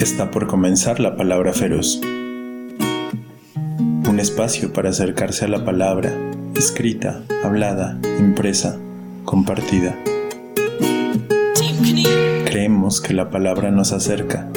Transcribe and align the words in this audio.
Está 0.00 0.30
por 0.30 0.46
comenzar 0.46 1.00
la 1.00 1.16
palabra 1.16 1.52
feroz. 1.52 2.00
Un 4.08 4.18
espacio 4.18 4.72
para 4.72 4.90
acercarse 4.90 5.44
a 5.44 5.48
la 5.48 5.64
palabra, 5.64 6.12
escrita, 6.56 7.22
hablada, 7.44 7.98
impresa, 8.18 8.78
compartida. 9.24 9.96
Creemos 12.44 13.00
que 13.00 13.14
la 13.14 13.30
palabra 13.30 13.70
nos 13.70 13.92
acerca. 13.92 14.48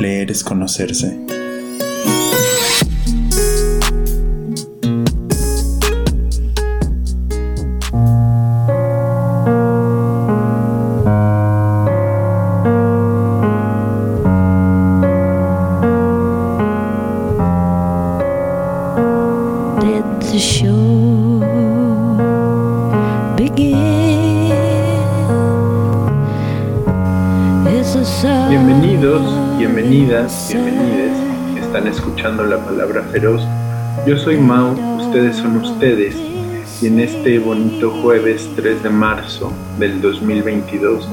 Leer 0.00 0.30
es 0.30 0.42
conocerse. 0.42 1.33
Feroz. 33.14 33.42
Yo 34.08 34.18
soy 34.18 34.36
Mau, 34.38 34.72
ustedes 34.98 35.36
son 35.36 35.58
ustedes. 35.58 36.16
Y 36.82 36.88
en 36.88 36.98
este 36.98 37.38
bonito 37.38 37.92
jueves 38.02 38.50
3 38.56 38.82
de 38.82 38.90
marzo 38.90 39.52
del 39.78 40.00
2022, 40.00 41.08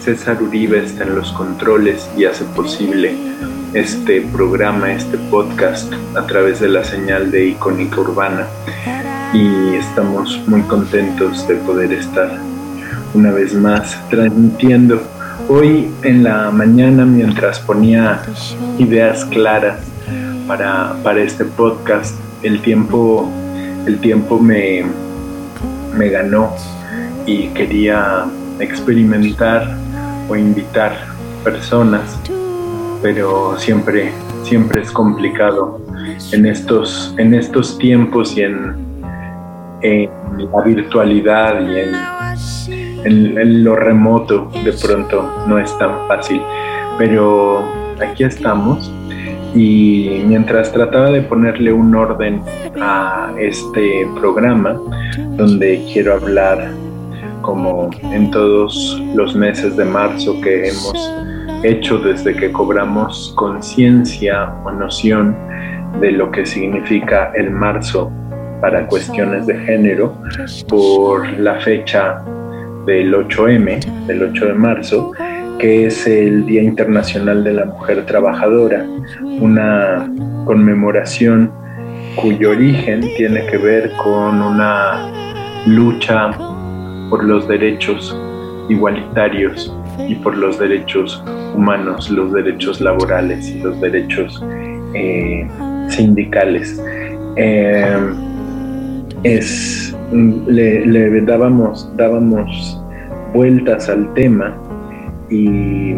César 0.00 0.42
Uribe 0.42 0.84
está 0.84 1.04
en 1.04 1.14
los 1.14 1.30
controles 1.30 2.10
y 2.16 2.24
hace 2.24 2.44
posible 2.56 3.14
este 3.72 4.22
programa, 4.22 4.90
este 4.90 5.16
podcast 5.30 5.92
a 6.16 6.26
través 6.26 6.58
de 6.58 6.70
la 6.70 6.82
señal 6.82 7.30
de 7.30 7.46
Icónica 7.50 8.00
Urbana. 8.00 8.48
Y 9.32 9.76
estamos 9.76 10.42
muy 10.48 10.62
contentos 10.62 11.46
de 11.46 11.54
poder 11.54 11.92
estar 11.92 12.36
una 13.14 13.30
vez 13.30 13.54
más 13.54 13.96
transmitiendo 14.10 15.00
Hoy 15.48 15.90
en 16.02 16.22
la 16.22 16.50
mañana, 16.50 17.04
mientras 17.04 17.60
ponía 17.60 18.22
ideas 18.78 19.26
claras 19.26 19.93
para, 20.46 21.18
este 21.18 21.44
podcast, 21.44 22.18
el 22.42 22.60
tiempo, 22.60 23.28
el 23.86 23.98
tiempo 23.98 24.38
me, 24.38 24.84
me 25.96 26.08
ganó 26.08 26.52
y 27.26 27.48
quería 27.48 28.26
experimentar 28.60 29.76
o 30.28 30.36
invitar 30.36 30.96
personas, 31.42 32.18
pero 33.02 33.58
siempre, 33.58 34.12
siempre 34.42 34.82
es 34.82 34.90
complicado 34.90 35.80
en 36.32 36.46
estos, 36.46 37.14
en 37.18 37.34
estos 37.34 37.78
tiempos 37.78 38.36
y 38.36 38.42
en, 38.42 38.74
en 39.82 40.10
la 40.52 40.62
virtualidad 40.62 41.60
y 41.60 41.78
en 41.80 42.14
en, 43.04 43.64
lo 43.64 43.76
remoto 43.76 44.50
de 44.64 44.72
pronto 44.72 45.30
no 45.46 45.58
es 45.58 45.76
tan 45.78 46.08
fácil. 46.08 46.40
Pero 46.98 47.62
aquí 48.00 48.24
estamos 48.24 48.90
y 49.54 50.22
mientras 50.26 50.72
trataba 50.72 51.10
de 51.10 51.22
ponerle 51.22 51.72
un 51.72 51.94
orden 51.94 52.42
a 52.80 53.32
este 53.38 54.06
programa, 54.18 54.80
donde 55.36 55.84
quiero 55.92 56.14
hablar 56.14 56.72
como 57.42 57.90
en 58.02 58.30
todos 58.30 59.00
los 59.14 59.36
meses 59.36 59.76
de 59.76 59.84
marzo 59.84 60.40
que 60.40 60.68
hemos 60.68 61.12
hecho 61.62 61.98
desde 61.98 62.34
que 62.34 62.50
cobramos 62.50 63.32
conciencia 63.36 64.54
o 64.64 64.70
noción 64.72 65.36
de 66.00 66.12
lo 66.12 66.30
que 66.30 66.44
significa 66.44 67.32
el 67.34 67.50
marzo 67.50 68.10
para 68.60 68.86
cuestiones 68.86 69.46
de 69.46 69.58
género 69.58 70.16
por 70.68 71.28
la 71.38 71.60
fecha 71.60 72.24
del 72.86 73.14
8M, 73.14 74.06
del 74.06 74.22
8 74.22 74.46
de 74.46 74.54
marzo, 74.54 75.12
que 75.58 75.86
es 75.86 76.06
el 76.06 76.46
Día 76.46 76.62
Internacional 76.62 77.44
de 77.44 77.52
la 77.52 77.64
Mujer 77.66 78.04
Trabajadora, 78.06 78.84
una 79.40 80.10
conmemoración 80.44 81.50
cuyo 82.16 82.50
origen 82.50 83.00
tiene 83.16 83.46
que 83.46 83.58
ver 83.58 83.90
con 84.02 84.40
una 84.40 85.10
lucha 85.66 86.30
por 87.10 87.24
los 87.24 87.48
derechos 87.48 88.16
igualitarios 88.68 89.74
y 90.08 90.14
por 90.16 90.36
los 90.36 90.58
derechos 90.58 91.22
humanos, 91.54 92.10
los 92.10 92.32
derechos 92.32 92.80
laborales 92.80 93.48
y 93.48 93.60
los 93.60 93.80
derechos 93.80 94.42
eh, 94.94 95.46
sindicales. 95.88 96.82
Eh, 97.36 97.96
es, 99.22 99.96
le, 100.12 100.86
le 100.86 101.20
dábamos, 101.22 101.90
dábamos 101.96 102.80
vueltas 103.32 103.88
al 103.88 104.12
tema 104.14 104.54
y 105.34 105.94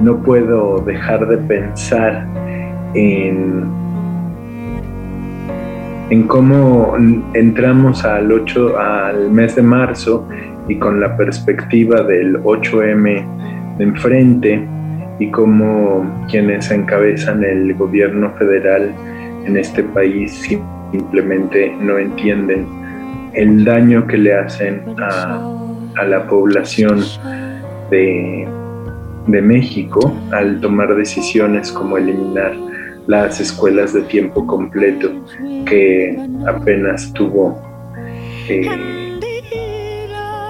no 0.00 0.16
puedo 0.22 0.80
dejar 0.80 1.26
de 1.28 1.38
pensar 1.38 2.26
en, 2.94 3.64
en 6.10 6.22
cómo 6.26 6.96
entramos 7.34 8.04
al 8.04 8.32
8 8.32 8.78
al 8.78 9.30
mes 9.30 9.54
de 9.56 9.62
marzo 9.62 10.28
y 10.68 10.76
con 10.76 11.00
la 11.00 11.16
perspectiva 11.16 12.02
del 12.02 12.42
8M 12.42 13.76
de 13.78 13.84
enfrente 13.84 14.66
y 15.18 15.30
cómo 15.30 16.04
quienes 16.28 16.70
encabezan 16.70 17.44
el 17.44 17.74
gobierno 17.74 18.32
federal 18.38 18.92
en 19.46 19.56
este 19.56 19.82
país 19.84 20.48
simplemente 20.90 21.74
no 21.80 21.98
entienden 21.98 22.66
el 23.32 23.64
daño 23.64 24.06
que 24.06 24.18
le 24.18 24.34
hacen 24.34 24.82
a, 24.98 25.52
la 26.06 26.26
población 26.26 27.00
de, 27.90 28.48
de 29.26 29.42
México 29.42 30.12
al 30.32 30.60
tomar 30.60 30.94
decisiones 30.94 31.72
como 31.72 31.96
eliminar 31.96 32.54
las 33.06 33.40
escuelas 33.40 33.92
de 33.92 34.02
tiempo 34.02 34.46
completo 34.46 35.10
que 35.66 36.18
apenas 36.46 37.12
tuvo 37.12 37.60
eh, 38.48 39.18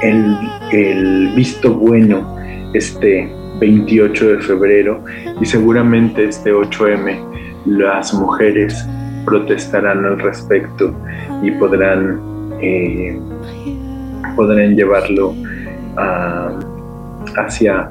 el, 0.02 0.36
el, 0.72 1.32
visto 1.34 1.74
bueno 1.74 2.36
este 2.74 3.30
28 3.60 4.28
de 4.28 4.38
febrero 4.38 5.04
y 5.40 5.46
seguramente 5.46 6.24
este 6.24 6.52
8M 6.52 7.18
las 7.66 8.14
mujeres 8.14 8.86
protestarán 9.24 10.04
al 10.04 10.18
respecto 10.18 10.94
y 11.42 11.50
podrán, 11.52 12.20
eh, 12.60 13.18
podrán 14.36 14.76
llevarlo 14.76 15.34
hacia, 17.36 17.90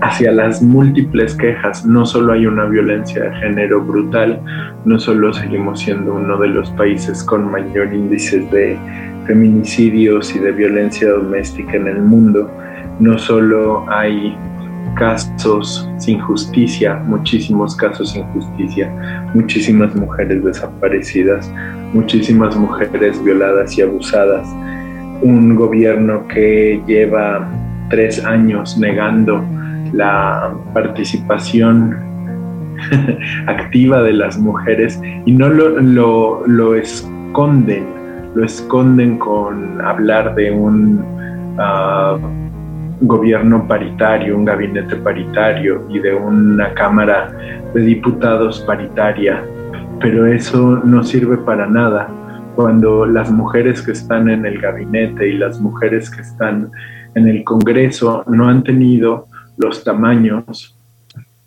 hacia 0.00 0.32
las 0.32 0.62
múltiples 0.62 1.34
quejas. 1.34 1.84
No 1.84 2.06
solo 2.06 2.32
hay 2.32 2.46
una 2.46 2.64
violencia 2.64 3.24
de 3.24 3.36
género 3.36 3.82
brutal, 3.82 4.40
no 4.84 4.98
solo 4.98 5.32
seguimos 5.32 5.80
siendo 5.80 6.14
uno 6.14 6.38
de 6.38 6.48
los 6.48 6.70
países 6.72 7.22
con 7.24 7.50
mayor 7.50 7.92
índices 7.92 8.50
de 8.50 8.78
feminicidios 9.26 10.34
y 10.34 10.38
de 10.38 10.52
violencia 10.52 11.10
doméstica 11.10 11.76
en 11.76 11.86
el 11.86 12.00
mundo, 12.00 12.50
no 12.98 13.18
solo 13.18 13.84
hay 13.88 14.34
casos 14.96 15.88
sin 15.98 16.18
justicia, 16.20 16.96
muchísimos 17.06 17.76
casos 17.76 18.10
sin 18.12 18.24
justicia, 18.32 18.90
muchísimas 19.34 19.94
mujeres 19.94 20.42
desaparecidas, 20.42 21.52
muchísimas 21.92 22.56
mujeres 22.56 23.22
violadas 23.22 23.76
y 23.78 23.82
abusadas, 23.82 24.48
un 25.22 25.54
gobierno 25.54 26.26
que 26.28 26.82
lleva 26.86 27.48
tres 27.88 28.24
años 28.24 28.76
negando 28.78 29.44
la 29.92 30.52
participación 30.72 31.96
activa 33.46 34.02
de 34.02 34.12
las 34.12 34.38
mujeres 34.38 35.00
y 35.24 35.32
no 35.32 35.48
lo, 35.48 35.80
lo, 36.46 36.74
esconden, 36.74 37.86
lo 38.34 38.44
esconden 38.44 39.18
con 39.18 39.80
hablar 39.80 40.34
de 40.34 40.50
un... 40.50 41.04
Ah, 41.58 42.16
gobierno 43.00 43.66
paritario, 43.66 44.36
un 44.36 44.44
gabinete 44.44 44.96
paritario 44.96 45.86
y 45.88 45.98
de 46.00 46.14
una 46.14 46.72
Cámara 46.74 47.30
de 47.74 47.80
Diputados 47.80 48.60
paritaria, 48.66 49.42
pero 50.00 50.26
eso 50.26 50.80
no 50.84 51.02
sirve 51.02 51.36
para 51.38 51.66
nada. 51.66 52.08
Cuando 52.56 53.06
las 53.06 53.30
mujeres 53.30 53.82
que 53.82 53.92
están 53.92 54.28
en 54.28 54.44
el 54.44 54.60
gabinete 54.60 55.28
y 55.28 55.38
las 55.38 55.60
mujeres 55.60 56.10
que 56.10 56.22
están 56.22 56.72
en 57.18 57.28
el 57.28 57.44
Congreso 57.44 58.24
no 58.28 58.48
han 58.48 58.62
tenido 58.62 59.26
los 59.56 59.84
tamaños 59.84 60.78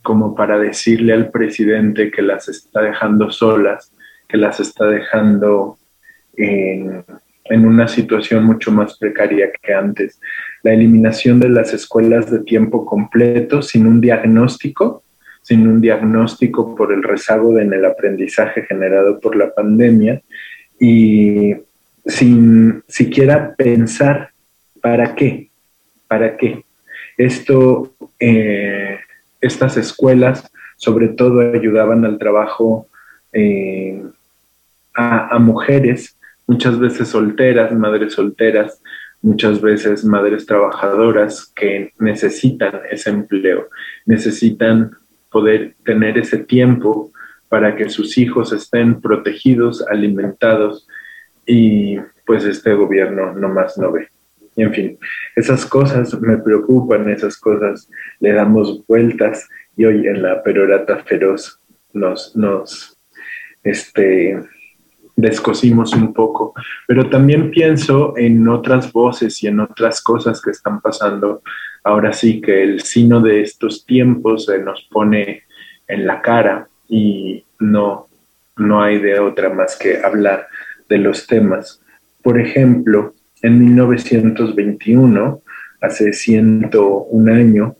como 0.01 0.35
para 0.35 0.59
decirle 0.59 1.13
al 1.13 1.29
presidente 1.29 2.11
que 2.11 2.21
las 2.21 2.47
está 2.49 2.81
dejando 2.81 3.31
solas, 3.31 3.91
que 4.27 4.37
las 4.37 4.59
está 4.59 4.85
dejando 4.85 5.77
en, 6.35 7.03
una 7.49 7.87
situación 7.87 8.45
mucho 8.45 8.71
más 8.71 8.97
precaria 8.97 9.51
que 9.61 9.73
antes. 9.73 10.19
La 10.63 10.73
eliminación 10.73 11.39
de 11.39 11.49
las 11.49 11.73
escuelas 11.73 12.31
de 12.31 12.39
tiempo 12.39 12.85
completo 12.85 13.61
sin 13.61 13.87
un 13.87 13.99
diagnóstico, 13.99 15.03
sin 15.41 15.67
un 15.67 15.81
diagnóstico 15.81 16.75
por 16.75 16.93
el 16.93 17.03
rezago 17.03 17.59
en 17.59 17.73
el 17.73 17.83
aprendizaje 17.83 18.63
generado 18.63 19.19
por 19.19 19.35
la 19.35 19.53
pandemia 19.53 20.21
y 20.79 21.55
sin 22.05 22.83
siquiera 22.87 23.53
pensar 23.55 24.29
para 24.81 25.13
qué, 25.13 25.50
para 26.11 26.35
qué. 26.35 26.65
Esto, 27.15 27.93
eh, 28.19 28.99
estas 29.39 29.77
escuelas 29.77 30.51
sobre 30.75 31.07
todo 31.07 31.39
ayudaban 31.39 32.03
al 32.03 32.17
trabajo 32.17 32.87
eh, 33.31 34.03
a, 34.93 35.39
mujeres, 35.39 36.17
muchas 36.47 36.77
veces 36.79 37.07
solteras, 37.07 37.71
madres 37.71 38.11
solteras, 38.11 38.81
muchas 39.21 39.61
veces 39.61 40.03
madres 40.03 40.45
trabajadoras 40.45 41.49
que 41.55 41.93
necesitan 41.97 42.81
ese 42.91 43.09
empleo, 43.09 43.69
necesitan 44.05 44.91
poder 45.31 45.75
tener 45.85 46.17
ese 46.17 46.39
tiempo 46.39 47.09
para 47.47 47.77
que 47.77 47.87
sus 47.87 48.17
hijos 48.17 48.51
estén 48.51 48.99
protegidos, 48.99 49.81
alimentados 49.87 50.89
y 51.45 51.99
pues 52.25 52.43
este 52.43 52.73
gobierno 52.73 53.33
no 53.33 53.47
más 53.47 53.77
no 53.77 53.93
ve. 53.93 54.09
Y 54.55 54.63
en 54.63 54.73
fin, 54.73 54.99
esas 55.35 55.65
cosas 55.65 56.19
me 56.19 56.37
preocupan, 56.37 57.09
esas 57.09 57.37
cosas 57.37 57.89
le 58.19 58.33
damos 58.33 58.85
vueltas 58.85 59.47
y 59.77 59.85
hoy 59.85 60.07
en 60.07 60.21
la 60.21 60.43
perorata 60.43 61.03
feroz 61.03 61.59
nos, 61.93 62.35
nos 62.35 62.97
este, 63.63 64.37
descosimos 65.15 65.93
un 65.93 66.13
poco, 66.13 66.53
pero 66.87 67.09
también 67.09 67.51
pienso 67.51 68.17
en 68.17 68.47
otras 68.47 68.91
voces 68.91 69.41
y 69.43 69.47
en 69.47 69.59
otras 69.59 70.01
cosas 70.01 70.41
que 70.41 70.51
están 70.51 70.81
pasando. 70.81 71.41
Ahora 71.83 72.13
sí 72.13 72.41
que 72.41 72.63
el 72.63 72.81
sino 72.81 73.21
de 73.21 73.41
estos 73.41 73.85
tiempos 73.85 74.45
se 74.45 74.59
nos 74.59 74.87
pone 74.91 75.43
en 75.87 76.05
la 76.05 76.21
cara 76.21 76.67
y 76.87 77.45
no, 77.59 78.07
no 78.57 78.81
hay 78.81 78.99
de 78.99 79.19
otra 79.19 79.49
más 79.49 79.77
que 79.77 80.01
hablar 80.03 80.47
de 80.89 80.97
los 80.97 81.25
temas. 81.27 81.81
Por 82.21 82.39
ejemplo, 82.39 83.13
en 83.41 83.59
1921, 83.59 85.41
hace 85.81 86.13
101 86.13 87.33
año, 87.33 87.75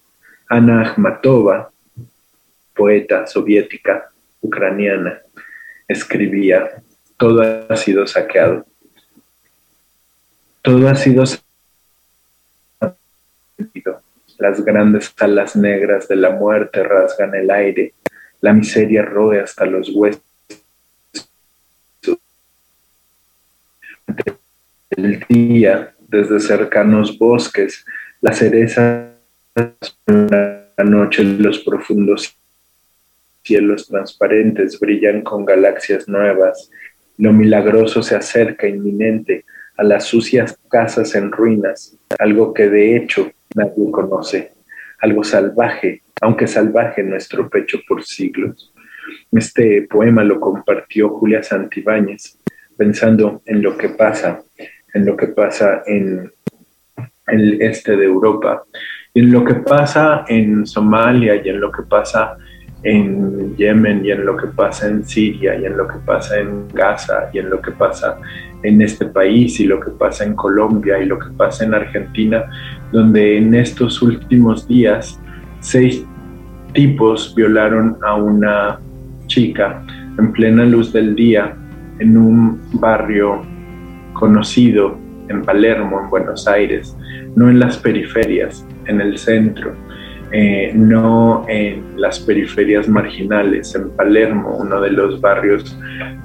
Ana 0.50 0.81
Akhmatova, 0.81 1.72
poeta 2.75 3.28
soviética 3.28 4.10
ucraniana, 4.42 5.22
escribía, 5.88 6.81
todo 7.18 7.66
ha 7.69 7.75
sido 7.75 8.08
saqueado. 8.08 8.66
Todo 10.62 10.90
ha 10.90 10.96
sido 10.96 11.25
saqueado. 11.25 12.98
Las 14.40 14.66
grandes 14.66 15.14
alas 15.19 15.56
negras 15.56 16.07
de 16.07 16.16
la 16.16 16.31
muerte 16.31 16.84
rasgan 16.84 17.36
el 17.36 17.52
aire, 17.52 17.94
la 18.42 18.54
miseria 18.54 19.04
roe 19.04 19.40
hasta 19.40 19.66
los 19.66 19.90
huesos 19.90 20.31
el 24.98 25.24
día 25.30 25.94
desde 26.08 26.40
cercanos 26.40 27.18
bosques, 27.18 27.86
las 28.22 28.38
cerezas 28.38 29.08
la 30.18 30.84
noche, 30.84 31.24
los 31.24 31.60
profundos 31.60 32.36
cielos 33.44 33.88
transparentes 33.88 34.80
brillan 34.80 35.22
con 35.22 35.46
galaxias 35.46 36.08
nuevas. 36.08 36.70
Lo 37.18 37.34
milagroso 37.34 38.04
se 38.04 38.16
acerca 38.16 38.68
inminente 38.68 39.46
a 39.78 39.84
las 39.84 40.06
sucias 40.06 40.58
casas 40.70 41.16
en 41.16 41.32
ruinas, 41.32 41.98
algo 42.20 42.54
que 42.54 42.70
de 42.70 42.96
hecho 42.96 43.32
nadie 43.56 43.92
conoce, 43.92 44.52
algo 45.00 45.24
salvaje, 45.24 46.02
aunque 46.22 46.48
salvaje 46.48 47.02
en 47.02 47.10
nuestro 47.10 47.50
pecho 47.50 47.80
por 47.88 48.04
siglos. 48.04 48.74
Este 49.32 49.84
poema 49.84 50.24
lo 50.24 50.40
compartió 50.40 51.10
Julia 51.10 51.42
Santibáñez, 51.44 52.38
pensando 52.78 53.42
en 53.46 53.62
lo 53.62 53.78
que 53.78 53.90
pasa 53.90 54.44
en 54.94 55.06
lo 55.06 55.16
que 55.16 55.28
pasa 55.28 55.84
en 55.86 56.32
el 57.28 57.62
este 57.62 57.96
de 57.96 58.06
Europa, 58.06 58.64
y 59.14 59.22
en 59.22 59.32
lo 59.32 59.44
que 59.44 59.56
pasa 59.56 60.26
en 60.28 60.66
Somalia 60.66 61.42
y 61.44 61.50
en 61.50 61.60
lo 61.60 61.72
que 61.72 61.84
pasa 61.84 62.38
en 62.84 63.56
Yemen 63.58 64.06
y 64.06 64.12
en 64.12 64.26
lo 64.26 64.36
que 64.36 64.48
pasa 64.48 64.88
en 64.88 65.06
Siria 65.06 65.56
y 65.56 65.66
en 65.66 65.78
lo 65.78 65.88
que 65.88 66.00
pasa 66.06 66.40
en 66.40 66.68
Gaza 66.70 67.30
y 67.32 67.40
en 67.40 67.50
lo 67.50 67.62
que 67.62 67.72
pasa 67.72 68.18
en 68.64 68.82
este 68.82 69.06
país 69.06 69.60
y 69.60 69.66
lo 69.66 69.80
que 69.80 69.92
pasa 69.92 70.24
en 70.24 70.36
Colombia 70.36 71.00
y 71.00 71.06
lo 71.06 71.20
que 71.20 71.30
pasa 71.38 71.66
en 71.66 71.74
Argentina, 71.74 72.46
donde 72.92 73.38
en 73.38 73.54
estos 73.54 74.02
últimos 74.02 74.68
días 74.68 75.20
seis 75.60 76.04
tipos 76.74 77.36
violaron 77.36 77.98
a 78.04 78.16
una 78.16 78.80
chica 79.28 79.84
en 80.18 80.32
plena 80.32 80.66
luz 80.66 80.92
del 80.92 81.16
día 81.16 81.56
en 82.00 82.18
un 82.18 82.62
barrio 82.74 83.44
conocido 84.21 85.00
en 85.29 85.41
Palermo, 85.41 86.00
en 86.00 86.09
Buenos 86.12 86.47
Aires, 86.47 86.95
no 87.35 87.50
en 87.50 87.59
las 87.59 87.75
periferias, 87.77 88.63
en 88.85 89.01
el 89.01 89.18
centro, 89.18 89.73
eh, 90.31 90.71
no 90.75 91.44
en 91.50 92.00
las 92.00 92.19
periferias 92.19 92.88
marginales, 92.88 93.73
en 93.73 93.89
Palermo, 93.89 94.57
uno 94.59 94.79
de 94.79 94.91
los 94.91 95.19
barrios 95.19 95.75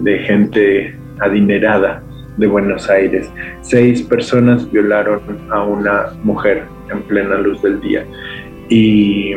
de 0.00 0.18
gente 0.18 0.94
adinerada 1.20 2.02
de 2.36 2.46
Buenos 2.46 2.90
Aires. 2.90 3.30
Seis 3.62 4.02
personas 4.02 4.70
violaron 4.70 5.22
a 5.50 5.62
una 5.62 6.12
mujer 6.22 6.64
en 6.92 7.00
plena 7.04 7.36
luz 7.36 7.62
del 7.62 7.80
día. 7.80 8.04
Y 8.68 9.32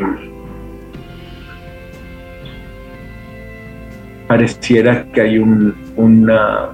pareciera 4.28 5.06
que 5.14 5.22
hay 5.22 5.38
una 5.40 6.72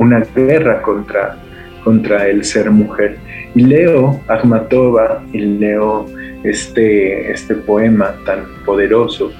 una 0.00 0.20
guerra 0.34 0.80
contra, 0.82 1.36
contra 1.84 2.26
el 2.26 2.42
ser 2.42 2.70
mujer. 2.70 3.18
Y 3.54 3.62
leo 3.62 4.20
Akhmatova 4.28 5.22
y 5.32 5.40
leo 5.40 6.06
este, 6.42 7.30
este 7.30 7.54
poema 7.54 8.14
tan 8.24 8.40
poderoso, 8.64 9.30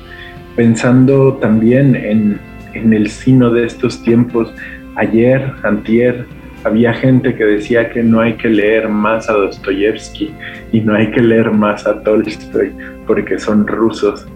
pensando 0.56 1.34
también 1.40 1.96
en, 1.96 2.38
en 2.74 2.92
el 2.92 3.08
sino 3.08 3.50
de 3.50 3.64
estos 3.64 4.02
tiempos. 4.02 4.52
Ayer, 4.96 5.50
antier, 5.62 6.26
había 6.64 6.92
gente 6.92 7.34
que 7.34 7.44
decía 7.44 7.88
que 7.88 8.02
no 8.02 8.20
hay 8.20 8.34
que 8.34 8.50
leer 8.50 8.88
más 8.90 9.30
a 9.30 9.32
Dostoyevsky 9.32 10.34
y 10.72 10.80
no 10.82 10.94
hay 10.94 11.10
que 11.10 11.22
leer 11.22 11.50
más 11.52 11.86
a 11.86 12.02
Tolstoy 12.02 12.72
porque 13.06 13.38
son 13.38 13.66
rusos. 13.66 14.26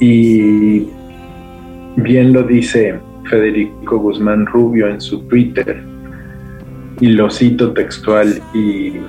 Y 0.00 0.88
bien 1.94 2.32
lo 2.32 2.42
dice 2.42 2.98
Federico 3.28 3.98
Guzmán 3.98 4.46
Rubio 4.46 4.88
en 4.88 5.00
su 5.00 5.20
Twitter, 5.28 5.82
y 7.00 7.08
lo 7.08 7.30
cito 7.30 7.72
textual 7.72 8.40
y, 8.54 9.00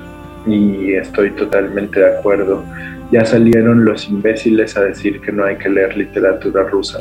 estoy 0.94 1.32
totalmente 1.32 2.00
de 2.00 2.18
acuerdo. 2.18 2.64
Ya 3.12 3.24
salieron 3.24 3.86
los 3.86 4.10
imbéciles 4.10 4.76
a 4.76 4.82
decir 4.82 5.22
que 5.22 5.32
no 5.32 5.46
hay 5.46 5.58
que 5.58 5.70
leer 5.70 5.96
literatura 5.96 6.64
rusa. 6.64 7.00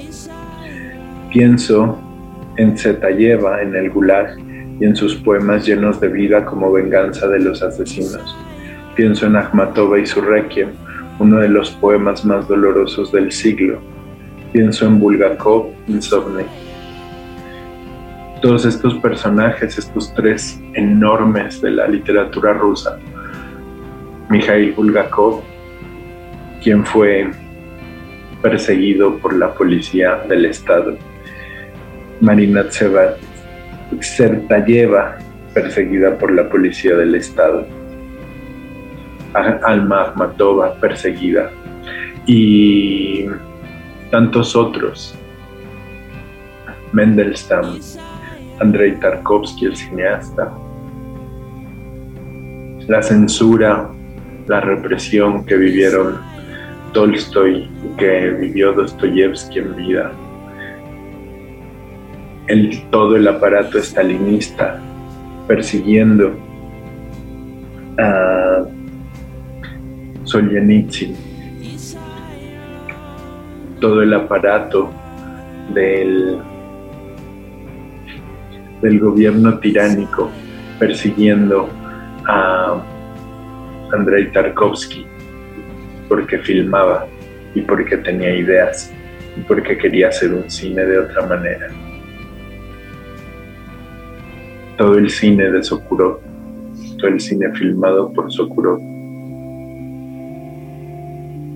Pienso 1.33 1.99
en 2.57 2.77
Zetayeva 2.77 3.63
en 3.63 3.75
el 3.75 3.91
Gulag 3.91 4.37
y 4.81 4.85
en 4.85 4.95
sus 4.95 5.17
poemas 5.17 5.67
llenos 5.67 6.01
de 6.01 6.09
vida 6.09 6.45
como 6.45 6.71
venganza 6.71 7.27
de 7.27 7.41
los 7.41 7.63
asesinos. 7.63 8.37
Pienso 8.95 9.27
en 9.27 9.37
Akhmatova 9.37 9.99
y 9.99 10.07
su 10.07 10.21
Requiem, 10.21 10.69
uno 11.19 11.39
de 11.39 11.49
los 11.49 11.71
poemas 11.71 12.25
más 12.25 12.47
dolorosos 12.47 13.11
del 13.13 13.33
siglo. 13.33 13.79
Pienso 14.53 14.87
en 14.87 15.01
Bulgakov, 15.01 15.69
Insomne 15.89 16.62
todos 18.43 18.67
estos 18.67 18.95
personajes, 18.97 19.79
estos 19.79 20.13
tres 20.15 20.61
enormes 20.75 21.63
de 21.63 21.71
la 21.71 21.87
literatura 21.87 22.53
rusa. 22.53 22.99
Mikhail 24.29 24.73
Bulgakov, 24.73 25.43
quien 26.61 26.85
fue 26.85 27.31
perseguido 28.43 29.17
por 29.19 29.37
la 29.37 29.55
policía 29.55 30.17
del 30.29 30.47
Estado. 30.47 30.99
Marina 32.21 32.65
Tsertayeva, 34.01 35.19
perseguida 35.55 36.19
por 36.19 36.33
la 36.33 36.49
policía 36.49 36.97
del 36.97 37.15
Estado. 37.15 37.65
Alma 39.35 40.03
Akhmatova, 40.03 40.75
perseguida. 40.81 41.49
Y 42.27 43.27
tantos 44.11 44.57
otros. 44.57 45.15
Mendelstam, 46.93 47.79
Andrei 48.63 48.93
Tarkovsky, 48.93 49.67
el 49.67 49.77
cineasta, 49.77 50.53
la 52.87 53.03
censura, 53.03 53.91
la 54.47 54.61
represión 54.61 55.45
que 55.45 55.57
vivieron 55.57 56.19
Tolstoy 56.93 57.69
y 57.85 57.97
que 57.97 58.31
vivió 58.31 58.73
Dostoyevsky 58.73 59.59
en 59.59 59.77
vida. 59.77 60.13
el, 62.47 62.83
todo 62.91 63.17
el 63.17 63.27
aparato 63.27 63.79
estalinista 63.79 64.81
persiguiendo 65.47 66.35
a 67.99 68.65
Solzhenitsyn, 70.25 71.17
todo 73.81 74.03
el 74.03 74.15
aparato 74.15 74.91
del, 75.75 76.39
del 78.83 78.99
gobierno 78.99 79.59
tiránico 79.59 80.31
persiguiendo 80.79 81.69
a 82.27 82.83
Andrei 83.93 84.31
Tarkovsky 84.33 85.07
porque 86.09 86.39
filmaba 86.39 87.07
y 87.55 87.61
porque 87.61 87.97
tenía 87.99 88.35
ideas 88.35 88.93
y 89.37 89.41
porque 89.43 89.79
quería 89.79 90.09
hacer 90.09 90.35
un 90.35 90.51
cine 90.51 90.85
de 90.85 90.99
otra 90.99 91.27
manera. 91.27 91.69
Todo 94.77 94.99
el 94.99 95.09
cine 95.09 95.51
de 95.51 95.63
Sokurov, 95.63 96.19
todo 96.99 97.09
el 97.09 97.21
cine 97.21 97.53
filmado 97.55 98.13
por 98.13 98.33
Sokurov. 98.33 98.81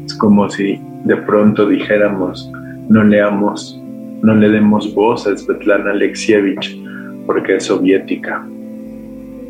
Es 0.06 0.14
como 0.14 0.48
si 0.48 0.80
de 1.04 1.16
pronto 1.16 1.68
dijéramos, 1.68 2.50
no 2.88 3.02
leamos, 3.02 3.80
no 4.22 4.34
le 4.34 4.48
demos 4.48 4.94
voz 4.94 5.26
a 5.26 5.36
Svetlana 5.36 5.90
Alexievich 5.90 6.85
porque 7.26 7.56
es 7.56 7.64
soviética, 7.64 8.46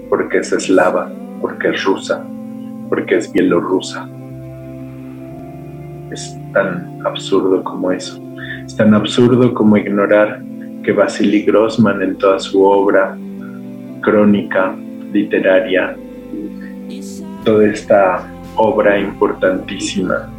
porque 0.09 0.39
es 0.39 0.53
eslava, 0.53 1.11
porque 1.41 1.69
es 1.69 1.85
rusa, 1.85 2.25
porque 2.89 3.17
es 3.17 3.33
bielorrusa 3.33 4.09
es 6.11 6.37
tan 6.53 7.01
absurdo 7.05 7.63
como 7.63 7.91
eso. 7.91 8.21
Es 8.65 8.77
tan 8.77 8.95
absurdo 8.95 9.53
como 9.55 9.77
ignorar 9.77 10.43
que 10.83 10.93
Vasily 10.93 11.43
Grossman 11.43 12.03
en 12.03 12.17
toda 12.17 12.39
su 12.39 12.63
obra 12.63 13.17
crónica, 14.01 14.75
literaria, 15.13 15.97
toda 17.45 17.67
esta 17.67 18.27
obra 18.57 18.99
importantísima 18.99 20.31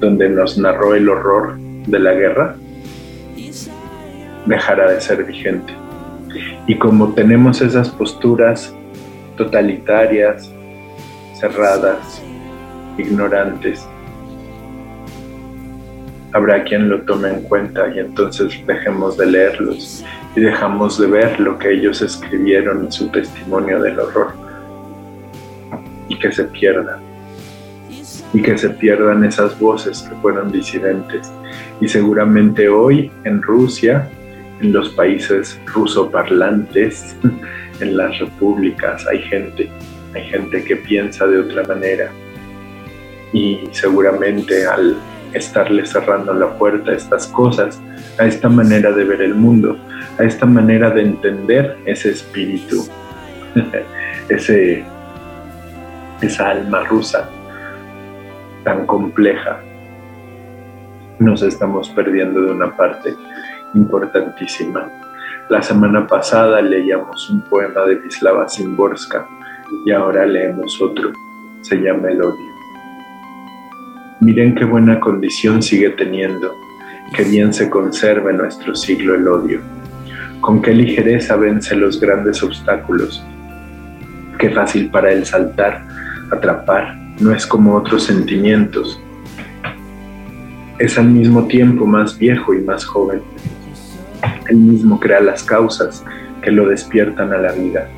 donde 0.00 0.28
nos 0.28 0.58
narró 0.58 0.94
el 0.94 1.08
horror 1.08 1.58
de 1.58 1.98
la 1.98 2.12
guerra, 2.12 2.56
dejará 4.46 4.90
de 4.90 5.00
ser 5.00 5.24
vigente. 5.24 5.72
Y 6.66 6.76
como 6.76 7.12
tenemos 7.14 7.60
esas 7.60 7.88
posturas 7.90 8.74
totalitarias, 9.36 10.50
cerradas, 11.34 12.22
ignorantes, 12.98 13.86
habrá 16.32 16.64
quien 16.64 16.88
lo 16.88 17.02
tome 17.02 17.28
en 17.28 17.42
cuenta 17.42 17.88
y 17.94 18.00
entonces 18.00 18.52
dejemos 18.66 19.16
de 19.16 19.26
leerlos 19.26 20.04
y 20.34 20.40
dejamos 20.40 20.98
de 20.98 21.06
ver 21.06 21.38
lo 21.40 21.58
que 21.58 21.72
ellos 21.72 22.02
escribieron 22.02 22.84
en 22.84 22.92
su 22.92 23.08
testimonio 23.08 23.80
del 23.80 24.00
horror. 24.00 24.32
Y 26.08 26.18
que 26.18 26.32
se 26.32 26.44
pierda 26.44 27.00
y 28.32 28.42
que 28.42 28.58
se 28.58 28.70
pierdan 28.70 29.24
esas 29.24 29.58
voces 29.58 30.02
que 30.02 30.14
fueron 30.16 30.52
disidentes. 30.52 31.30
Y 31.80 31.88
seguramente 31.88 32.68
hoy 32.68 33.10
en 33.24 33.40
Rusia 33.40 34.10
en 34.60 34.72
los 34.72 34.90
países 34.90 35.60
rusoparlantes 35.66 37.16
en 37.80 37.96
las 37.96 38.18
repúblicas 38.18 39.06
hay 39.06 39.20
gente 39.22 39.70
hay 40.14 40.24
gente 40.24 40.64
que 40.64 40.76
piensa 40.76 41.26
de 41.26 41.40
otra 41.40 41.62
manera 41.64 42.10
y 43.32 43.68
seguramente 43.72 44.66
al 44.66 44.96
estarle 45.32 45.84
cerrando 45.84 46.32
la 46.32 46.56
puerta 46.56 46.90
a 46.90 46.94
estas 46.94 47.26
cosas, 47.28 47.80
a 48.18 48.24
esta 48.24 48.48
manera 48.48 48.92
de 48.92 49.04
ver 49.04 49.20
el 49.20 49.34
mundo, 49.34 49.76
a 50.18 50.24
esta 50.24 50.46
manera 50.46 50.90
de 50.90 51.02
entender 51.02 51.76
ese 51.84 52.10
espíritu, 52.10 52.86
ese, 54.28 54.84
esa 56.20 56.50
alma 56.50 56.84
rusa 56.84 57.28
tan 58.64 58.86
compleja. 58.86 59.60
Nos 61.18 61.42
estamos 61.42 61.88
perdiendo 61.90 62.42
de 62.42 62.52
una 62.52 62.76
parte 62.76 63.14
importantísima. 63.76 64.90
La 65.48 65.62
semana 65.62 66.06
pasada 66.06 66.60
leíamos 66.60 67.30
un 67.30 67.40
poema 67.42 67.82
de 67.82 67.96
Vislava 67.96 68.48
Simborska 68.48 69.26
y 69.84 69.92
ahora 69.92 70.26
leemos 70.26 70.80
otro. 70.82 71.12
Se 71.60 71.76
llama 71.76 72.10
El 72.10 72.22
odio. 72.22 72.56
Miren 74.20 74.54
qué 74.54 74.64
buena 74.64 74.98
condición 74.98 75.62
sigue 75.62 75.90
teniendo, 75.90 76.54
qué 77.14 77.22
bien 77.22 77.52
se 77.52 77.68
conserva 77.68 78.30
en 78.30 78.38
nuestro 78.38 78.74
siglo 78.74 79.14
el 79.14 79.28
odio, 79.28 79.60
con 80.40 80.62
qué 80.62 80.72
ligereza 80.72 81.36
vence 81.36 81.76
los 81.76 82.00
grandes 82.00 82.42
obstáculos, 82.42 83.22
qué 84.38 84.50
fácil 84.50 84.90
para 84.90 85.12
él 85.12 85.26
saltar, 85.26 85.86
atrapar, 86.32 86.96
no 87.20 87.30
es 87.30 87.46
como 87.46 87.76
otros 87.76 88.04
sentimientos, 88.04 88.98
es 90.78 90.98
al 90.98 91.08
mismo 91.08 91.46
tiempo 91.46 91.86
más 91.86 92.18
viejo 92.18 92.54
y 92.54 92.62
más 92.62 92.84
joven. 92.84 93.22
Él 94.48 94.56
mismo 94.56 95.00
crea 95.00 95.20
las 95.20 95.42
causas 95.42 96.04
que 96.42 96.50
lo 96.50 96.68
despiertan 96.68 97.32
a 97.32 97.38
la 97.38 97.52
vida. 97.52 97.88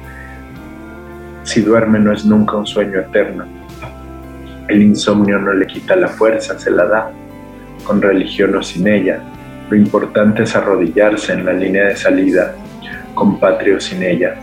Si 1.42 1.60
duerme 1.62 1.98
no 1.98 2.12
es 2.12 2.24
nunca 2.24 2.56
un 2.56 2.66
sueño 2.66 3.00
eterno, 3.00 3.44
el 4.68 4.82
insomnio 4.82 5.38
no 5.38 5.52
le 5.52 5.66
quita 5.66 5.96
la 5.96 6.08
fuerza, 6.08 6.58
se 6.58 6.70
la 6.70 6.84
da, 6.84 7.10
con 7.84 8.02
religión 8.02 8.54
o 8.54 8.62
sin 8.62 8.86
ella. 8.86 9.20
Lo 9.70 9.76
importante 9.76 10.42
es 10.42 10.54
arrodillarse 10.54 11.32
en 11.32 11.46
la 11.46 11.52
línea 11.52 11.86
de 11.86 11.96
salida, 11.96 12.54
con 13.14 13.40
patria 13.40 13.76
o 13.76 13.80
sin 13.80 14.02
ella. 14.02 14.36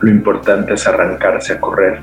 Lo 0.00 0.10
importante 0.10 0.74
es 0.74 0.86
arrancarse 0.86 1.54
a 1.54 1.60
correr, 1.60 2.00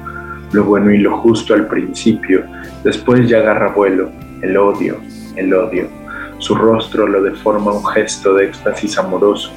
lo 0.53 0.63
bueno 0.63 0.91
y 0.91 0.97
lo 0.97 1.17
justo 1.17 1.53
al 1.53 1.67
principio, 1.67 2.43
después 2.83 3.27
ya 3.27 3.39
agarra 3.39 3.73
vuelo, 3.73 4.09
el 4.41 4.57
odio, 4.57 4.97
el 5.35 5.53
odio. 5.53 6.00
Su 6.41 6.53
rostro 6.53 7.07
lo 7.07 7.23
deforma 7.23 7.71
un 7.71 7.85
gesto 7.85 8.35
de 8.35 8.45
éxtasis 8.45 8.99
amoroso. 8.99 9.49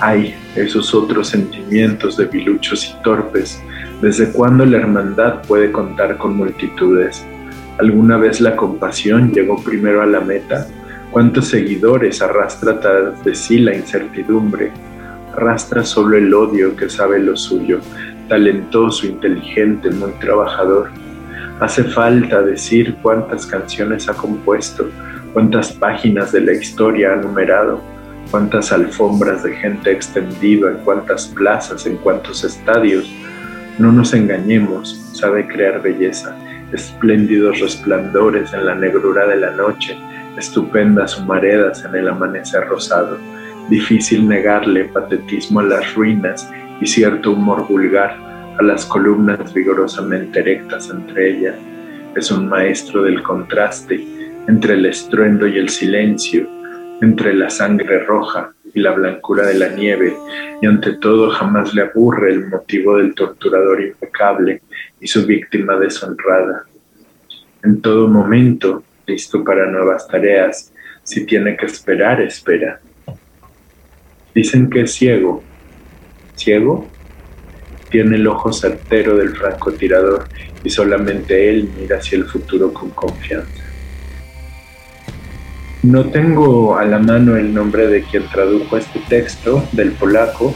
Hay 0.00 0.34
esos 0.56 0.92
otros 0.94 1.28
sentimientos 1.28 2.16
debiluchos 2.16 2.86
y 2.86 3.02
torpes 3.04 3.62
¿Desde 4.00 4.30
cuándo 4.30 4.64
la 4.64 4.76
hermandad 4.76 5.42
puede 5.42 5.72
contar 5.72 6.16
con 6.18 6.36
multitudes? 6.36 7.26
¿Alguna 7.78 8.16
vez 8.16 8.40
la 8.40 8.54
compasión 8.54 9.32
llegó 9.32 9.60
primero 9.60 10.02
a 10.02 10.06
la 10.06 10.20
meta? 10.20 10.68
¿Cuántos 11.10 11.48
seguidores 11.48 12.22
arrastra 12.22 12.78
tras 12.78 13.24
de 13.24 13.34
sí 13.34 13.58
la 13.58 13.74
incertidumbre? 13.74 14.70
Arrastra 15.34 15.84
solo 15.84 16.16
el 16.16 16.32
odio 16.32 16.76
que 16.76 16.88
sabe 16.88 17.18
lo 17.18 17.36
suyo, 17.36 17.80
talentoso, 18.28 19.04
inteligente, 19.04 19.90
muy 19.90 20.12
trabajador. 20.20 20.90
Hace 21.60 21.82
falta 21.82 22.40
decir 22.42 22.94
cuántas 23.02 23.44
canciones 23.44 24.08
ha 24.08 24.14
compuesto, 24.14 24.88
cuántas 25.32 25.72
páginas 25.72 26.30
de 26.30 26.42
la 26.42 26.52
historia 26.52 27.12
ha 27.12 27.16
numerado, 27.16 27.82
cuántas 28.30 28.70
alfombras 28.70 29.42
de 29.42 29.56
gente 29.56 29.90
extendido 29.90 30.70
en 30.70 30.76
cuántas 30.84 31.26
plazas, 31.26 31.84
en 31.84 31.96
cuántos 31.96 32.44
estadios, 32.44 33.10
no 33.78 33.90
nos 33.90 34.14
engañemos, 34.14 35.10
sabe 35.14 35.48
crear 35.48 35.82
belleza, 35.82 36.36
espléndidos 36.72 37.58
resplandores 37.58 38.52
en 38.52 38.64
la 38.64 38.76
negrura 38.76 39.26
de 39.26 39.36
la 39.38 39.50
noche, 39.50 39.96
estupendas 40.36 41.18
humaredas 41.18 41.84
en 41.84 41.92
el 41.96 42.08
amanecer 42.08 42.68
rosado. 42.68 43.18
Difícil 43.68 44.28
negarle 44.28 44.84
patetismo 44.84 45.58
a 45.58 45.64
las 45.64 45.92
ruinas 45.94 46.48
y 46.80 46.86
cierto 46.86 47.32
humor 47.32 47.66
vulgar 47.66 48.27
a 48.58 48.62
las 48.62 48.84
columnas 48.84 49.54
vigorosamente 49.54 50.40
erectas 50.40 50.90
entre 50.90 51.30
ellas. 51.30 51.54
Es 52.16 52.30
un 52.30 52.48
maestro 52.48 53.02
del 53.02 53.22
contraste 53.22 54.04
entre 54.48 54.74
el 54.74 54.86
estruendo 54.86 55.46
y 55.46 55.58
el 55.58 55.68
silencio, 55.68 56.48
entre 57.00 57.34
la 57.34 57.50
sangre 57.50 58.00
roja 58.00 58.52
y 58.74 58.80
la 58.80 58.92
blancura 58.92 59.46
de 59.46 59.54
la 59.54 59.68
nieve, 59.68 60.16
y 60.60 60.66
ante 60.66 60.94
todo 60.94 61.30
jamás 61.30 61.72
le 61.74 61.82
aburre 61.82 62.32
el 62.32 62.48
motivo 62.48 62.96
del 62.96 63.14
torturador 63.14 63.80
impecable 63.80 64.62
y 65.00 65.06
su 65.06 65.24
víctima 65.24 65.76
deshonrada. 65.76 66.64
En 67.62 67.80
todo 67.80 68.08
momento, 68.08 68.82
listo 69.06 69.44
para 69.44 69.70
nuevas 69.70 70.08
tareas, 70.08 70.72
si 71.04 71.24
tiene 71.24 71.56
que 71.56 71.66
esperar, 71.66 72.20
espera. 72.20 72.80
Dicen 74.34 74.68
que 74.68 74.82
es 74.82 74.92
ciego. 74.92 75.42
¿Ciego? 76.36 76.88
Tiene 77.90 78.16
el 78.16 78.26
ojo 78.26 78.52
certero 78.52 79.16
del 79.16 79.36
francotirador 79.36 80.28
y 80.62 80.70
solamente 80.70 81.50
él 81.50 81.70
mira 81.78 81.98
hacia 81.98 82.18
el 82.18 82.24
futuro 82.26 82.72
con 82.72 82.90
confianza. 82.90 83.62
No 85.82 86.06
tengo 86.06 86.76
a 86.76 86.84
la 86.84 86.98
mano 86.98 87.36
el 87.36 87.54
nombre 87.54 87.86
de 87.86 88.02
quien 88.02 88.28
tradujo 88.28 88.76
este 88.76 89.00
texto 89.08 89.66
del 89.72 89.92
polaco 89.92 90.54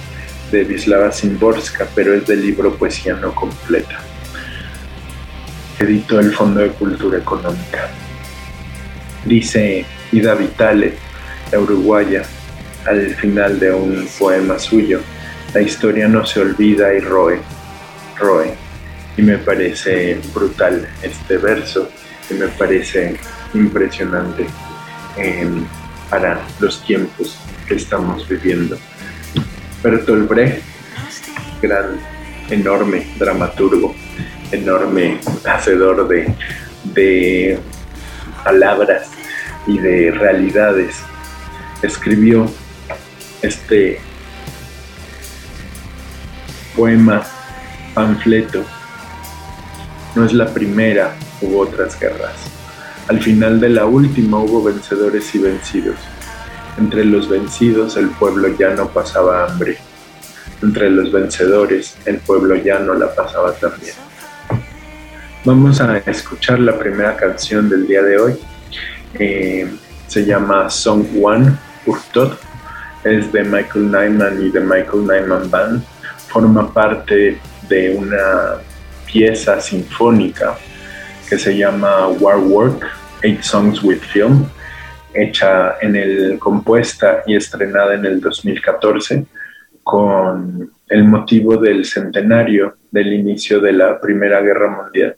de 0.50 0.64
Wisława 0.64 1.12
Szymborska, 1.12 1.86
pero 1.94 2.12
es 2.12 2.26
del 2.26 2.42
libro 2.42 2.74
Poesía 2.74 3.14
no 3.14 3.34
completa. 3.34 4.00
Editó 5.78 6.20
el 6.20 6.32
Fondo 6.32 6.60
de 6.60 6.68
Cultura 6.68 7.18
Económica. 7.18 7.88
Dice 9.24 9.86
Ida 10.10 10.34
Vitale 10.34 10.94
uruguaya, 11.58 12.22
al 12.86 13.14
final 13.14 13.58
de 13.58 13.72
un 13.72 14.08
poema 14.18 14.58
suyo. 14.58 15.00
La 15.54 15.60
historia 15.60 16.08
no 16.08 16.24
se 16.24 16.40
olvida 16.40 16.94
y 16.94 17.00
roe, 17.00 17.38
roe. 18.16 18.54
Y 19.18 19.22
me 19.22 19.36
parece 19.36 20.18
brutal 20.32 20.88
este 21.02 21.36
verso 21.36 21.90
y 22.30 22.34
me 22.34 22.48
parece 22.48 23.16
impresionante 23.52 24.46
em, 25.18 25.66
para 26.08 26.40
los 26.58 26.82
tiempos 26.84 27.36
que 27.68 27.74
estamos 27.74 28.26
viviendo. 28.26 28.78
Bertolt 29.82 30.26
Brecht, 30.26 30.62
gran, 31.60 32.00
enorme 32.48 33.06
dramaturgo, 33.18 33.94
enorme 34.52 35.20
hacedor 35.44 36.08
de, 36.08 36.34
de 36.84 37.58
palabras 38.42 39.10
y 39.66 39.78
de 39.78 40.12
realidades, 40.12 40.96
escribió 41.82 42.50
este 43.42 44.00
poema, 46.76 47.22
panfleto. 47.94 48.64
No 50.14 50.24
es 50.24 50.32
la 50.32 50.46
primera, 50.46 51.14
hubo 51.40 51.60
otras 51.60 51.98
guerras. 51.98 52.34
Al 53.08 53.20
final 53.20 53.60
de 53.60 53.68
la 53.68 53.86
última 53.86 54.38
hubo 54.38 54.62
vencedores 54.62 55.34
y 55.34 55.38
vencidos. 55.38 55.96
Entre 56.78 57.04
los 57.04 57.28
vencidos 57.28 57.96
el 57.96 58.08
pueblo 58.08 58.48
ya 58.56 58.70
no 58.70 58.88
pasaba 58.88 59.44
hambre. 59.44 59.78
Entre 60.62 60.90
los 60.90 61.12
vencedores 61.12 61.96
el 62.06 62.18
pueblo 62.18 62.56
ya 62.56 62.78
no 62.78 62.94
la 62.94 63.14
pasaba 63.14 63.52
tan 63.52 63.72
bien. 63.80 63.94
Vamos 65.44 65.80
a 65.80 65.98
escuchar 65.98 66.60
la 66.60 66.78
primera 66.78 67.16
canción 67.16 67.68
del 67.68 67.86
día 67.86 68.02
de 68.02 68.18
hoy. 68.18 68.38
Eh, 69.14 69.68
se 70.06 70.24
llama 70.24 70.70
Song 70.70 71.04
One 71.20 71.52
Urtot. 71.86 72.38
Es 73.02 73.32
de 73.32 73.42
Michael 73.42 73.90
Nyman 73.90 74.40
y 74.40 74.50
de 74.50 74.60
Michael 74.60 75.06
Nyman 75.06 75.50
Band. 75.50 75.82
Forma 76.32 76.72
parte 76.72 77.38
de 77.68 77.94
una 77.94 78.62
pieza 79.04 79.60
sinfónica 79.60 80.56
que 81.28 81.38
se 81.38 81.56
llama 81.56 82.08
War 82.08 82.38
Work, 82.38 82.86
Eight 83.22 83.42
Songs 83.42 83.82
with 83.82 83.98
Film, 83.98 84.46
hecha 85.12 85.76
en 85.80 85.94
el, 85.94 86.38
compuesta 86.38 87.22
y 87.26 87.36
estrenada 87.36 87.94
en 87.94 88.06
el 88.06 88.20
2014 88.20 89.26
con 89.82 90.70
el 90.88 91.04
motivo 91.04 91.58
del 91.58 91.84
centenario 91.84 92.76
del 92.90 93.12
inicio 93.12 93.60
de 93.60 93.72
la 93.72 94.00
Primera 94.00 94.40
Guerra 94.40 94.70
Mundial. 94.70 95.16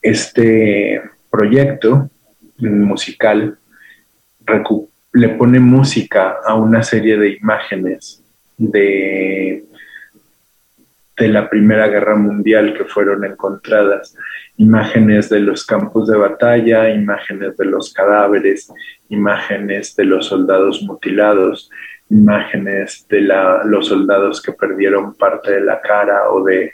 Este 0.00 1.02
proyecto 1.30 2.08
musical 2.58 3.58
le 5.12 5.28
pone 5.30 5.58
música 5.58 6.36
a 6.42 6.54
una 6.54 6.82
serie 6.82 7.18
de 7.18 7.36
imágenes 7.40 8.22
de, 8.56 9.65
de 11.16 11.28
la 11.28 11.48
Primera 11.48 11.88
Guerra 11.88 12.14
Mundial 12.16 12.74
que 12.76 12.84
fueron 12.84 13.24
encontradas, 13.24 14.14
imágenes 14.58 15.28
de 15.30 15.40
los 15.40 15.64
campos 15.64 16.08
de 16.08 16.16
batalla, 16.16 16.90
imágenes 16.90 17.56
de 17.56 17.64
los 17.64 17.92
cadáveres, 17.92 18.70
imágenes 19.08 19.96
de 19.96 20.04
los 20.04 20.26
soldados 20.26 20.82
mutilados, 20.82 21.70
imágenes 22.10 23.06
de 23.08 23.22
los 23.64 23.88
soldados 23.88 24.42
que 24.42 24.52
perdieron 24.52 25.14
parte 25.14 25.52
de 25.52 25.60
la 25.60 25.80
cara 25.80 26.30
o 26.30 26.44
de, 26.44 26.72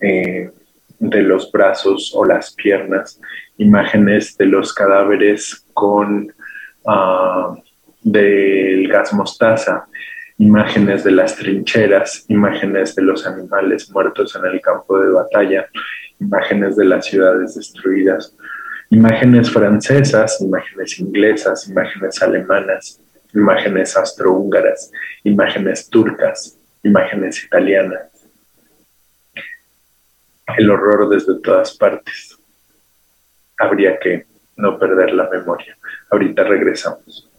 eh, 0.00 0.50
de 0.98 1.22
los 1.22 1.50
brazos 1.52 2.12
o 2.14 2.24
las 2.24 2.54
piernas, 2.54 3.20
imágenes 3.58 4.36
de 4.36 4.46
los 4.46 4.72
cadáveres 4.72 5.66
con 5.74 6.32
uh, 6.84 7.56
del 8.02 8.88
gas 8.88 9.12
mostaza, 9.12 9.86
imágenes 10.38 11.04
de 11.04 11.12
las 11.12 11.36
trincheras, 11.36 12.24
imágenes 12.28 12.94
de 12.94 13.02
los 13.02 13.26
animales 13.26 13.90
muertos 13.90 14.34
en 14.36 14.46
el 14.46 14.60
campo 14.60 14.98
de 14.98 15.12
batalla, 15.12 15.68
imágenes 16.20 16.76
de 16.76 16.84
las 16.84 17.06
ciudades 17.06 17.54
destruidas, 17.54 18.36
imágenes 18.90 19.50
francesas, 19.50 20.40
imágenes 20.40 20.98
inglesas, 20.98 21.68
imágenes 21.68 22.20
alemanas, 22.22 23.00
imágenes 23.32 23.96
astrohúngaras, 23.96 24.90
imágenes 25.22 25.88
turcas, 25.88 26.58
imágenes 26.82 27.44
italianas. 27.44 28.08
El 30.58 30.70
horror 30.70 31.08
desde 31.08 31.40
todas 31.40 31.76
partes. 31.76 32.36
Habría 33.58 33.98
que 33.98 34.26
no 34.56 34.78
perder 34.78 35.14
la 35.14 35.28
memoria. 35.30 35.76
Ahorita 36.10 36.44
regresamos. 36.44 37.30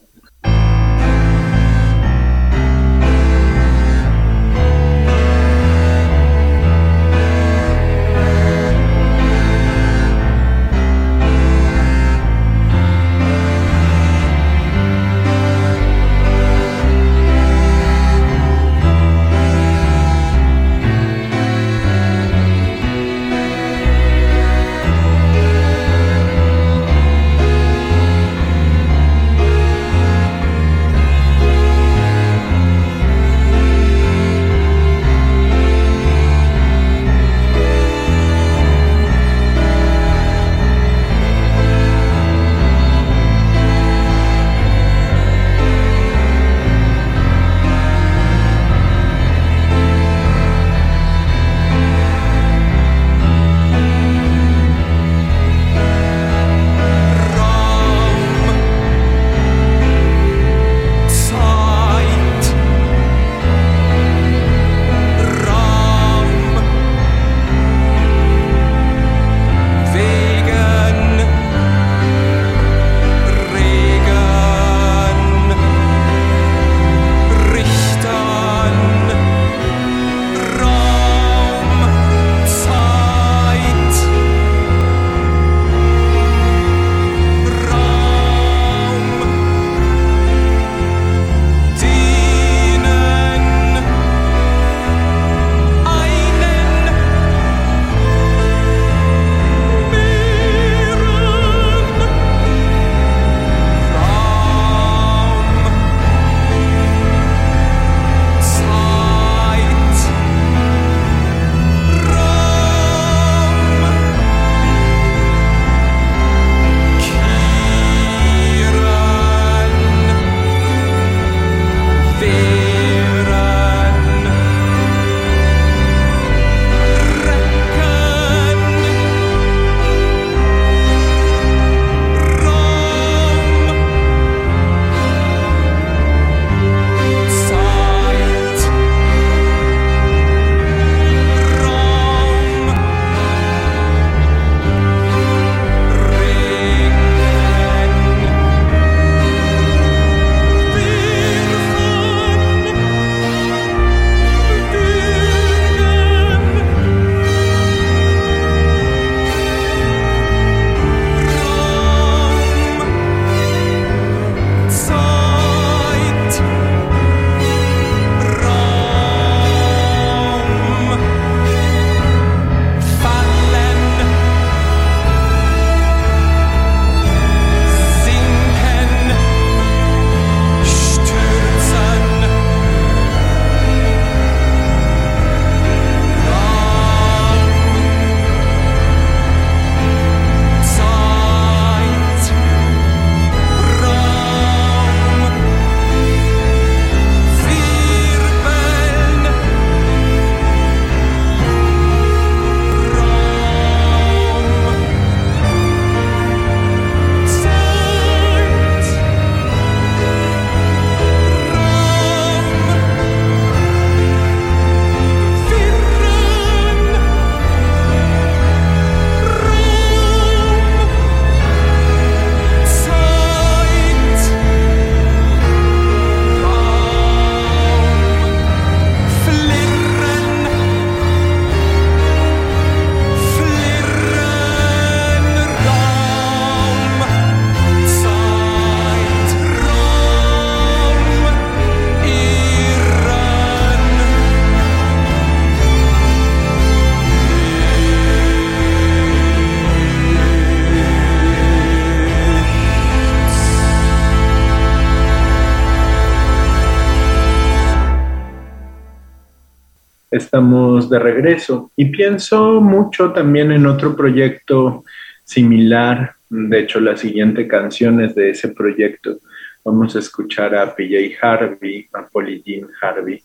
De 260.89 260.99
regreso 260.99 261.71
y 261.75 261.85
pienso 261.85 262.61
mucho 262.61 263.11
también 263.11 263.51
en 263.51 263.65
otro 263.65 263.95
proyecto 263.95 264.83
similar. 265.23 266.15
De 266.29 266.59
hecho, 266.59 266.79
la 266.79 266.95
siguiente 266.97 267.47
canción 267.47 268.01
es 268.01 268.15
de 268.15 268.31
ese 268.31 268.49
proyecto. 268.49 269.19
Vamos 269.63 269.95
a 269.95 269.99
escuchar 269.99 270.55
a 270.55 270.75
PJ 270.75 271.17
Harvey, 271.21 271.87
a 271.93 272.07
Polly 272.07 272.43
Jean 272.45 272.67
Harvey, 272.81 273.21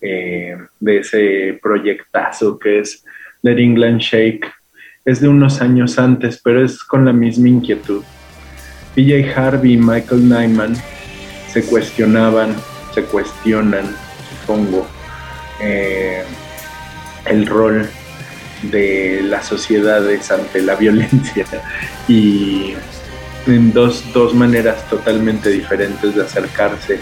eh, 0.00 0.56
de 0.80 0.98
ese 0.98 1.58
proyectazo 1.62 2.58
que 2.58 2.80
es 2.80 3.04
Let 3.42 3.58
England 3.58 4.00
Shake. 4.00 4.46
Es 5.04 5.20
de 5.20 5.28
unos 5.28 5.60
años 5.60 5.98
antes, 5.98 6.40
pero 6.42 6.64
es 6.64 6.82
con 6.82 7.04
la 7.04 7.12
misma 7.12 7.48
inquietud. 7.48 8.02
PJ 8.94 9.32
Harvey 9.34 9.74
y 9.74 9.76
Michael 9.76 10.28
Nyman 10.28 10.74
se 11.48 11.64
cuestionaban, 11.64 12.56
se 12.92 13.04
cuestionan, 13.04 13.84
supongo, 14.40 14.86
eh, 15.60 16.24
el 17.26 17.46
rol 17.46 17.88
de 18.62 19.20
las 19.22 19.46
sociedades 19.46 20.30
ante 20.30 20.62
la 20.62 20.74
violencia 20.74 21.46
y 22.08 22.74
en 23.46 23.72
dos, 23.72 24.04
dos 24.12 24.34
maneras 24.34 24.88
totalmente 24.88 25.50
diferentes 25.50 26.14
de 26.14 26.22
acercarse 26.22 26.98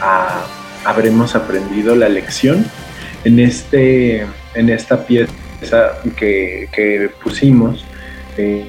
a 0.00 0.46
habremos 0.84 1.34
aprendido 1.34 1.94
la 1.94 2.08
lección 2.08 2.64
en, 3.24 3.38
este, 3.38 4.26
en 4.54 4.70
esta 4.70 5.06
pieza 5.06 5.36
que, 6.16 7.10
pusimos. 7.22 7.84
Eh, 8.36 8.66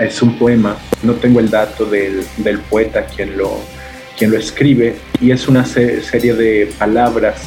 es 0.00 0.22
un 0.22 0.38
poema, 0.38 0.76
no 1.02 1.14
tengo 1.14 1.40
el 1.40 1.50
dato 1.50 1.84
del, 1.86 2.24
del 2.36 2.58
poeta 2.60 3.06
quien 3.06 3.36
lo, 3.36 3.58
quien 4.16 4.30
lo 4.30 4.38
escribe, 4.38 4.94
y 5.20 5.30
es 5.30 5.48
una 5.48 5.64
serie 5.64 6.34
de 6.34 6.72
palabras 6.78 7.42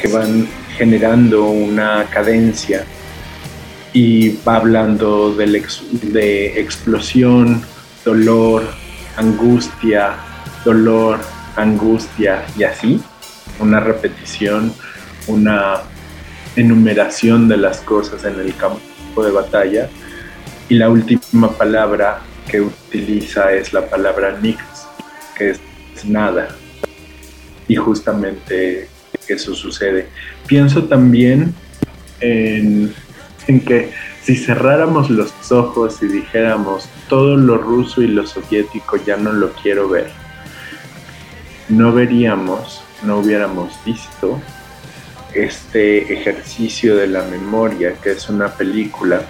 que 0.00 0.08
van 0.08 0.46
generando 0.76 1.46
una 1.46 2.04
cadencia 2.10 2.84
y 3.92 4.38
va 4.46 4.56
hablando 4.56 5.34
de, 5.34 5.64
de 6.02 6.60
explosión, 6.60 7.62
dolor, 8.04 8.64
angustia, 9.16 10.16
dolor, 10.64 11.20
angustia 11.56 12.44
y 12.56 12.64
así, 12.64 13.00
una 13.58 13.80
repetición, 13.80 14.72
una 15.26 15.82
enumeración 16.56 17.48
de 17.48 17.56
las 17.56 17.80
cosas 17.80 18.24
en 18.24 18.40
el 18.40 18.54
campo 18.56 19.24
de 19.24 19.30
batalla 19.30 19.88
y 20.68 20.76
la 20.76 20.88
última 20.88 21.50
palabra 21.50 22.20
que 22.48 22.60
utiliza 22.60 23.52
es 23.52 23.72
la 23.72 23.88
palabra 23.88 24.38
nix, 24.40 24.62
que 25.36 25.50
es 25.50 25.60
nada. 26.04 26.48
Y 27.68 27.76
justamente 27.76 28.88
eso 29.28 29.54
sucede. 29.54 30.08
Pienso 30.46 30.84
también 30.84 31.54
en, 32.20 32.94
que 33.46 33.90
si 34.22 34.36
cerráramos 34.36 35.10
los 35.10 35.32
ojos 35.50 36.02
y 36.02 36.06
dijéramos 36.06 36.88
todo 37.08 37.36
lo 37.36 37.58
ruso 37.58 38.02
y 38.02 38.08
lo 38.08 38.26
soviético 38.26 38.96
ya 39.04 39.16
no 39.16 39.32
lo 39.32 39.52
quiero 39.52 39.88
ver, 39.88 40.10
no 41.68 41.92
veríamos, 41.92 42.82
no 43.04 43.18
hubiéramos 43.18 43.72
visto 43.84 44.40
este 45.34 46.12
ejercicio 46.12 46.96
de 46.96 47.06
la 47.06 47.22
memoria, 47.22 47.94
que 48.02 48.12
es 48.12 48.28
una 48.28 48.48
película 48.48 49.22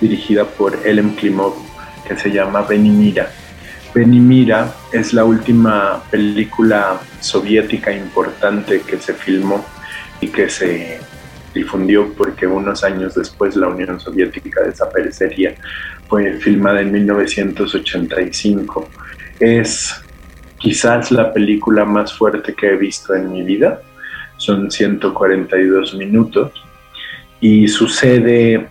dirigida 0.00 0.44
por 0.44 0.78
Ellen 0.84 1.14
Klimov, 1.14 1.54
que 2.08 2.16
se 2.16 2.30
llama 2.30 2.62
Benimira. 2.62 3.30
Benimira 3.94 4.74
es 4.90 5.12
la 5.12 5.24
última 5.24 6.02
película 6.10 6.98
soviética 7.20 7.92
importante 7.92 8.80
que 8.80 8.98
se 8.98 9.12
filmó 9.12 9.64
y 10.22 10.28
que 10.28 10.48
se 10.48 11.00
difundió 11.52 12.14
porque 12.14 12.46
unos 12.46 12.82
años 12.84 13.14
después 13.14 13.56
la 13.56 13.68
Unión 13.68 14.00
Soviética 14.00 14.62
desaparecería. 14.62 15.54
Fue 16.08 16.34
filmada 16.34 16.80
en 16.80 16.92
1985. 16.92 18.88
Es 19.40 20.00
quizás 20.58 21.10
la 21.10 21.32
película 21.32 21.84
más 21.84 22.14
fuerte 22.14 22.54
que 22.54 22.68
he 22.68 22.76
visto 22.76 23.14
en 23.14 23.32
mi 23.32 23.42
vida. 23.42 23.82
Son 24.36 24.70
142 24.70 25.94
minutos 25.94 26.52
y 27.40 27.66
sucede 27.66 28.68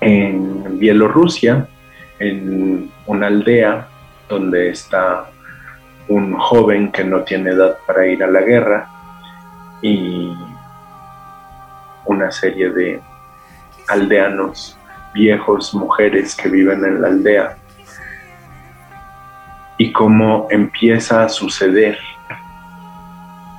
en 0.00 0.78
Bielorrusia, 0.78 1.68
en 2.18 2.90
una 3.06 3.28
aldea 3.28 3.88
donde 4.28 4.70
está 4.70 5.30
un 6.08 6.32
joven 6.36 6.90
que 6.90 7.04
no 7.04 7.22
tiene 7.22 7.50
edad 7.50 7.78
para 7.86 8.06
ir 8.08 8.24
a 8.24 8.26
la 8.26 8.40
guerra 8.40 8.88
y 9.82 10.32
una 12.08 12.30
serie 12.32 12.70
de 12.70 13.00
aldeanos 13.86 14.76
viejos, 15.14 15.72
mujeres 15.74 16.34
que 16.34 16.48
viven 16.48 16.84
en 16.84 17.00
la 17.00 17.08
aldea. 17.08 17.56
Y 19.78 19.92
cómo 19.92 20.48
empieza 20.50 21.22
a 21.22 21.28
suceder 21.28 21.98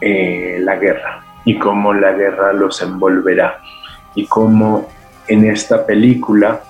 eh, 0.02 0.60
la 0.62 0.76
guerra. 0.76 1.24
Y 1.46 1.58
cómo 1.58 1.94
la 1.94 2.12
guerra 2.12 2.52
los 2.52 2.82
envolverá. 2.82 3.62
Y 4.16 4.26
cómo 4.26 4.90
en 5.28 5.50
esta 5.50 5.86
película 5.86 6.62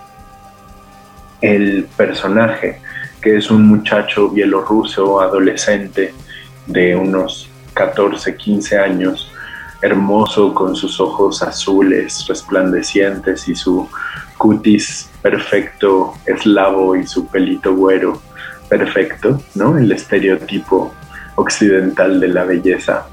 el 1.41 1.87
personaje 1.97 2.81
que 3.21 3.37
es 3.37 3.49
un 3.51 3.67
muchacho 3.67 4.29
bielorruso 4.29 5.19
adolescente 5.19 6.13
de 6.67 6.95
unos 6.95 7.49
14, 7.73 8.35
15 8.35 8.77
años, 8.77 9.28
hermoso 9.81 10.53
con 10.53 10.75
sus 10.75 10.99
ojos 10.99 11.41
azules 11.41 12.25
resplandecientes 12.27 13.47
y 13.47 13.55
su 13.55 13.87
cutis 14.37 15.09
perfecto 15.21 16.13
eslavo 16.25 16.95
y 16.95 17.05
su 17.07 17.27
pelito 17.27 17.75
güero 17.75 18.21
perfecto, 18.69 19.41
¿no? 19.55 19.77
El 19.77 19.91
estereotipo 19.91 20.93
occidental 21.35 22.19
de 22.19 22.27
la 22.27 22.43
belleza. 22.43 23.07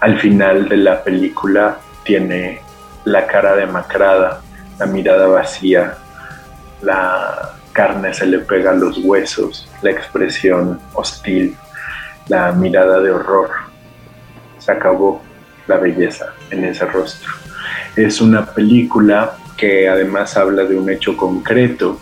Al 0.00 0.18
final 0.20 0.68
de 0.68 0.76
la 0.76 1.02
película 1.02 1.78
tiene 2.04 2.60
la 3.04 3.26
cara 3.26 3.56
demacrada, 3.56 4.40
la 4.78 4.86
mirada 4.86 5.26
vacía, 5.26 5.98
la 6.82 7.54
carne 7.72 8.14
se 8.14 8.26
le 8.26 8.38
pega 8.38 8.70
a 8.70 8.74
los 8.74 8.98
huesos, 8.98 9.68
la 9.82 9.90
expresión 9.90 10.80
hostil, 10.94 11.56
la 12.28 12.52
mirada 12.52 13.00
de 13.00 13.10
horror. 13.10 13.50
Se 14.68 14.72
acabó 14.72 15.22
la 15.66 15.78
belleza 15.78 16.34
en 16.50 16.62
ese 16.62 16.84
rostro. 16.84 17.32
Es 17.96 18.20
una 18.20 18.44
película 18.44 19.38
que 19.56 19.88
además 19.88 20.36
habla 20.36 20.64
de 20.64 20.76
un 20.76 20.90
hecho 20.90 21.16
concreto, 21.16 21.98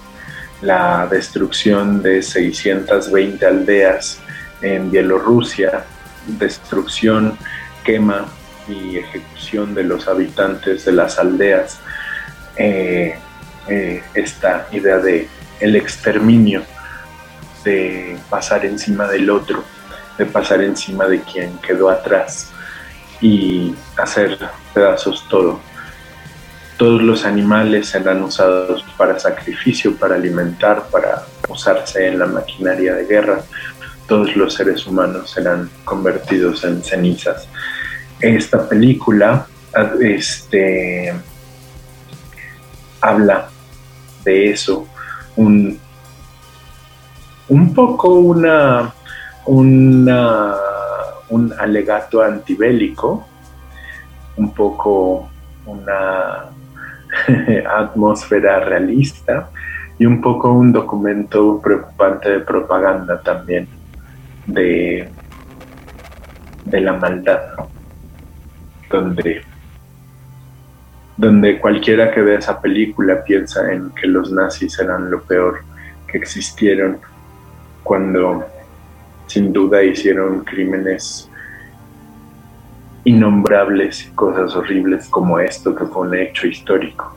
la 0.63 1.07
destrucción 1.09 2.03
de 2.03 2.23
620 2.23 3.47
aldeas 3.47 4.19
en 4.63 4.91
Bielorrusia, 4.91 5.85
destrucción, 6.27 7.39
quema 7.85 8.27
y 8.67 8.97
ejecución 8.97 9.73
de 9.73 9.85
los 9.85 10.09
habitantes 10.09 10.87
de 10.87 10.91
las 10.91 11.21
aldeas. 11.21 11.79
Eh, 12.57 13.17
eh, 13.69 14.03
esta 14.13 14.67
idea 14.73 14.99
de 14.99 15.29
el 15.61 15.77
exterminio, 15.77 16.65
de 17.63 18.19
pasar 18.29 18.67
encima 18.67 19.07
del 19.07 19.31
otro, 19.31 19.63
de 20.19 20.27
pasar 20.27 20.65
encima 20.65 21.07
de 21.07 21.21
quien 21.21 21.59
quedó 21.59 21.89
atrás 21.89 22.51
y 23.21 23.75
hacer 23.97 24.39
pedazos 24.75 25.27
todo. 25.29 25.61
Todos 26.77 27.03
los 27.03 27.25
animales 27.25 27.89
serán 27.89 28.23
usados 28.23 28.85
para 28.99 29.19
sacrificio, 29.19 29.97
para 29.97 30.17
alimentar, 30.17 30.89
para 30.91 31.25
usarse 31.49 32.07
en 32.07 32.19
la 32.19 32.27
maquinaria 32.27 32.95
de 32.95 33.07
guerra. 33.07 33.41
Todos 34.07 34.37
los 34.37 34.55
seres 34.55 34.87
humanos 34.87 35.31
serán 35.31 35.71
convertidos 35.85 36.65
en 36.65 36.83
cenizas. 36.85 37.49
Esta 38.21 38.69
película 38.69 39.47
este, 40.01 41.13
habla 43.01 43.49
de 44.25 44.51
eso, 44.51 44.87
un, 45.37 45.79
un 47.49 47.75
poco 47.75 48.15
una, 48.15 48.93
una, 49.45 50.55
un 51.31 51.53
alegato 51.59 52.23
antibélico, 52.23 53.27
un 54.37 54.53
poco 54.55 55.29
una 55.67 56.47
atmósfera 57.77 58.61
realista 58.61 59.51
y 59.99 60.07
un 60.07 60.21
poco 60.21 60.53
un 60.53 60.73
documento 60.73 61.61
preocupante 61.63 62.31
de 62.31 62.41
propaganda 62.41 63.21
también 63.21 63.67
de, 64.47 65.09
de 66.65 66.81
la 66.81 66.93
maldad, 66.93 67.41
donde 68.91 69.43
donde 71.17 71.59
cualquiera 71.59 72.11
que 72.11 72.21
vea 72.21 72.39
esa 72.39 72.61
película 72.61 73.25
piensa 73.25 73.73
en 73.73 73.91
que 73.91 74.07
los 74.07 74.31
nazis 74.31 74.79
eran 74.79 75.11
lo 75.11 75.23
peor 75.23 75.61
que 76.07 76.19
existieron, 76.19 76.99
cuando 77.83 78.47
sin 79.27 79.53
duda 79.53 79.83
hicieron 79.83 80.45
crímenes 80.45 81.31
innombrables 83.05 84.11
cosas 84.15 84.55
horribles 84.57 85.09
como 85.09 85.39
esto 85.39 85.75
que 85.75 85.85
fue 85.85 86.09
un 86.09 86.15
hecho 86.15 86.47
histórico. 86.47 87.17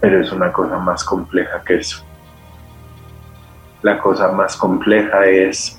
Pero 0.00 0.20
es 0.20 0.32
una 0.32 0.52
cosa 0.52 0.78
más 0.78 1.04
compleja 1.04 1.62
que 1.64 1.76
eso. 1.76 2.04
La 3.82 3.98
cosa 3.98 4.32
más 4.32 4.56
compleja 4.56 5.26
es 5.26 5.78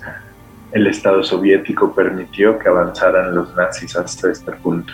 el 0.71 0.87
Estado 0.87 1.23
soviético 1.23 1.93
permitió 1.93 2.57
que 2.59 2.69
avanzaran 2.69 3.33
los 3.35 3.53
nazis 3.55 3.95
hasta 3.95 4.31
este 4.31 4.51
punto 4.53 4.93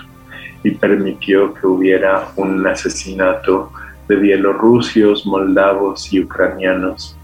y 0.63 0.71
permitió 0.71 1.53
que 1.53 1.67
hubiera 1.67 2.29
un 2.35 2.65
asesinato 2.65 3.71
de 4.07 4.15
bielorrusios, 4.15 5.25
moldavos 5.25 6.11
y 6.13 6.21
ucranianos 6.21 7.17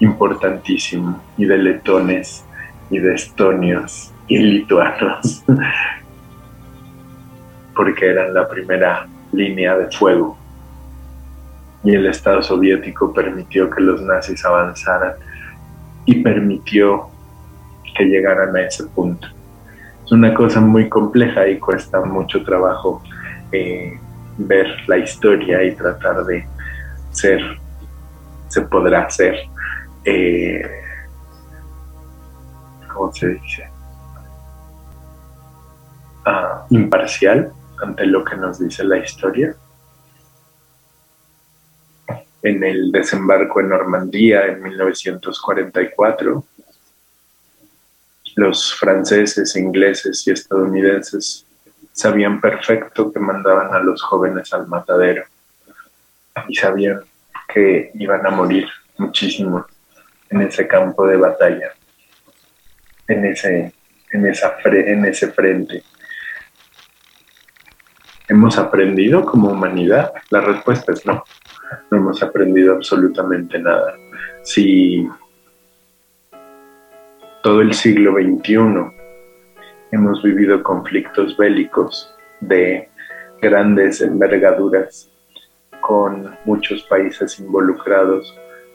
importantísimo, 0.00 1.22
y 1.36 1.44
de 1.44 1.58
letones, 1.58 2.44
y 2.90 2.98
de 2.98 3.14
estonios, 3.14 4.12
y 4.28 4.38
lituanos, 4.38 5.44
porque 7.74 8.06
eran 8.06 8.34
la 8.34 8.48
primera 8.48 9.06
línea 9.32 9.76
de 9.76 9.90
fuego. 9.90 10.36
Y 11.82 11.94
el 11.94 12.06
Estado 12.06 12.42
soviético 12.42 13.12
permitió 13.12 13.68
que 13.68 13.82
los 13.82 14.00
nazis 14.02 14.44
avanzaran 14.44 15.14
y 16.06 16.22
permitió 16.22 17.08
que 17.96 18.04
llegaran 18.04 18.56
a 18.56 18.62
ese 18.62 18.84
punto. 18.84 19.28
Es 20.04 20.12
una 20.12 20.34
cosa 20.34 20.60
muy 20.60 20.88
compleja 20.88 21.46
y 21.48 21.58
cuesta 21.58 22.00
mucho 22.00 22.42
trabajo 22.42 23.02
eh, 23.52 23.98
ver 24.36 24.66
la 24.86 24.98
historia 24.98 25.62
y 25.62 25.74
tratar 25.74 26.24
de 26.24 26.46
ser, 27.10 27.40
se 28.48 28.62
podrá 28.62 29.08
ser, 29.08 29.36
eh, 30.04 30.82
¿cómo 32.92 33.12
se 33.12 33.28
dice? 33.28 33.68
Ah, 36.24 36.66
imparcial 36.70 37.52
ante 37.82 38.06
lo 38.06 38.24
que 38.24 38.36
nos 38.36 38.58
dice 38.58 38.84
la 38.84 38.98
historia. 38.98 39.54
En 42.42 42.62
el 42.62 42.92
desembarco 42.92 43.60
en 43.60 43.70
Normandía 43.70 44.46
en 44.46 44.62
1944, 44.62 46.44
los 48.36 48.74
franceses, 48.74 49.56
ingleses 49.56 50.26
y 50.26 50.32
estadounidenses 50.32 51.46
sabían 51.92 52.40
perfecto 52.40 53.12
que 53.12 53.20
mandaban 53.20 53.72
a 53.72 53.78
los 53.78 54.02
jóvenes 54.02 54.52
al 54.52 54.66
matadero 54.66 55.24
y 56.48 56.54
sabían 56.54 57.00
que 57.48 57.92
iban 57.94 58.26
a 58.26 58.30
morir 58.30 58.68
muchísimo 58.98 59.64
en 60.34 60.42
ese 60.42 60.66
campo 60.66 61.06
de 61.06 61.16
batalla, 61.16 61.72
en 63.06 63.24
ese, 63.24 63.72
en 64.10 64.26
esa 64.26 64.56
en 64.64 65.04
ese 65.04 65.30
frente. 65.30 65.82
¿Hemos 68.28 68.58
aprendido 68.58 69.24
como 69.24 69.50
humanidad? 69.50 70.12
La 70.30 70.40
respuesta 70.40 70.92
es 70.92 71.06
no. 71.06 71.22
No 71.90 71.98
hemos 71.98 72.22
aprendido 72.22 72.74
absolutamente 72.74 73.58
nada. 73.60 73.94
Si 74.42 75.08
todo 77.42 77.60
el 77.60 77.72
siglo 77.72 78.14
XXI 78.14 78.56
hemos 79.92 80.22
vivido 80.22 80.62
conflictos 80.62 81.36
bélicos 81.36 82.12
de 82.40 82.88
grandes 83.40 84.00
envergaduras 84.00 85.10
con 85.80 86.36
muchos 86.44 86.82
países 86.84 87.38
involucrados, 87.38 88.34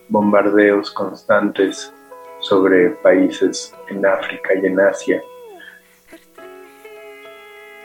bombardeos 0.10 0.92
constantes 0.92 1.94
sobre 2.40 2.90
países 3.02 3.74
en 3.90 4.06
África 4.06 4.50
y 4.62 4.66
en 4.66 4.80
Asia. 4.80 5.22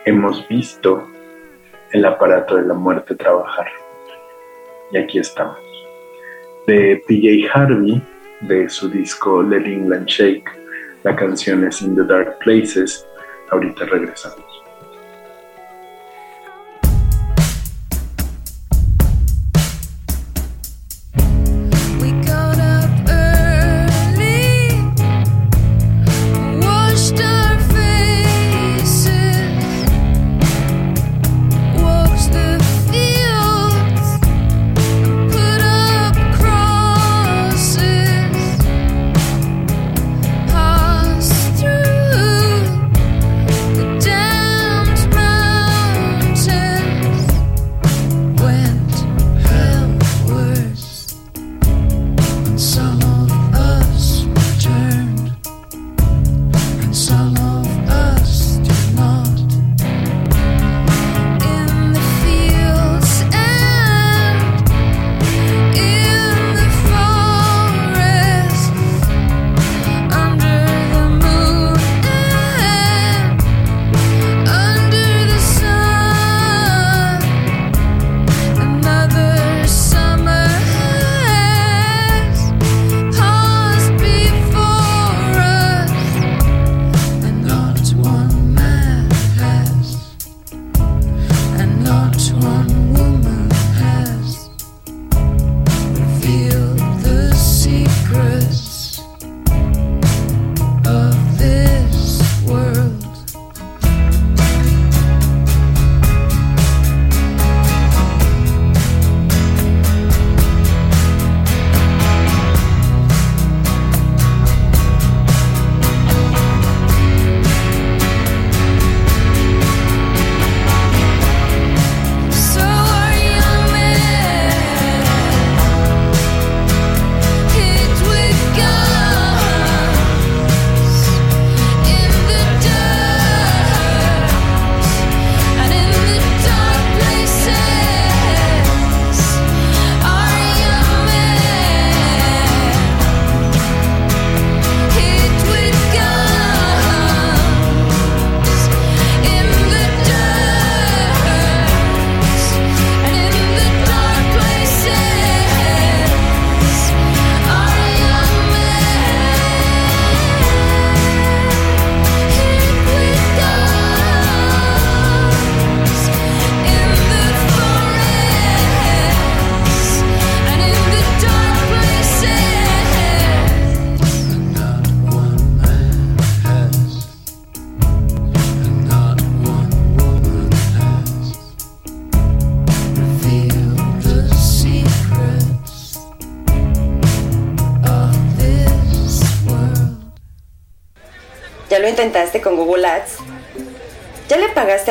Hemos 0.04 0.46
visto 0.48 1.06
el 1.92 2.04
aparato 2.04 2.56
de 2.56 2.66
la 2.66 2.74
muerte 2.74 3.14
trabajar. 3.14 3.68
Y 4.90 4.98
aquí 4.98 5.18
estamos. 5.18 5.58
De 6.66 7.02
PJ 7.06 7.50
Harvey, 7.52 8.02
de 8.40 8.68
su 8.68 8.88
disco 8.88 9.42
Let 9.42 9.66
England 9.66 10.06
Shake, 10.06 10.50
la 11.02 11.14
canción 11.14 11.64
es 11.64 11.82
In 11.82 11.94
the 11.94 12.04
Dark 12.04 12.38
Places. 12.38 13.06
Ahorita 13.50 13.84
regresamos. 13.84 14.43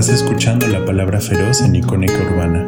Estás 0.00 0.22
escuchando 0.22 0.66
la 0.66 0.82
palabra 0.82 1.20
feroz 1.20 1.60
en 1.60 1.74
Icónica 1.74 2.14
Urbana. 2.14 2.66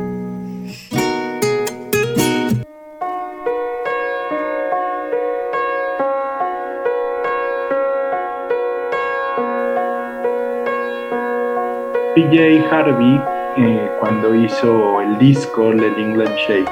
PJ 12.14 12.68
Harvey, 12.70 13.18
eh, 13.56 13.90
cuando 13.98 14.34
hizo 14.34 15.00
el 15.00 15.18
disco 15.18 15.72
Let 15.72 15.98
England 15.98 16.36
Shake, 16.46 16.70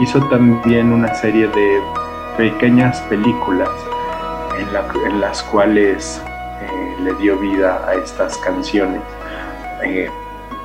hizo 0.00 0.18
también 0.30 0.92
una 0.92 1.14
serie 1.14 1.46
de 1.46 1.80
pequeñas 2.36 3.00
películas 3.02 3.70
en, 4.58 5.20
las 5.20 5.44
cuales 5.44 6.20
eh, 6.60 6.96
le 7.04 7.14
dio 7.22 7.38
vida 7.38 7.86
a 7.86 7.94
estas 7.94 8.36
canciones. 8.38 9.00
Eh, 9.84 10.08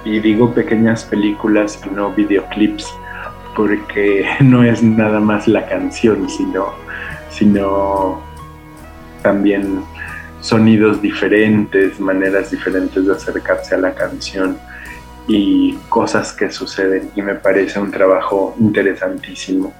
y 0.05 0.19
digo 0.19 0.53
pequeñas 0.53 1.03
películas 1.03 1.79
y 1.85 1.89
no 1.89 2.11
videoclips, 2.13 2.87
porque 3.55 4.25
no 4.39 4.63
es 4.63 4.81
nada 4.81 5.19
más 5.19 5.47
la 5.47 5.65
canción, 5.67 6.29
sino, 6.29 6.73
sino 7.29 8.21
también 9.21 9.81
sonidos 10.41 11.01
diferentes, 11.01 11.99
maneras 11.99 12.51
diferentes 12.51 13.05
de 13.05 13.11
acercarse 13.11 13.75
a 13.75 13.79
la 13.79 13.93
canción 13.93 14.57
y 15.27 15.73
cosas 15.89 16.31
que 16.31 16.49
suceden 16.51 17.09
y 17.15 17.21
me 17.21 17.35
parece 17.35 17.79
un 17.79 17.91
trabajo 17.91 18.55
interesantísimo. 18.59 19.73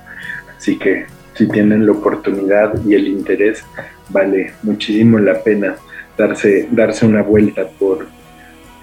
Así 0.57 0.77
que 0.77 1.05
si 1.35 1.47
tienen 1.47 1.85
la 1.85 1.93
oportunidad 1.93 2.73
y 2.85 2.95
el 2.95 3.07
interés, 3.07 3.63
vale 4.09 4.53
muchísimo 4.63 5.19
la 5.19 5.41
pena 5.41 5.75
darse, 6.17 6.67
darse 6.71 7.05
una 7.05 7.21
vuelta 7.21 7.67
por, 7.79 8.07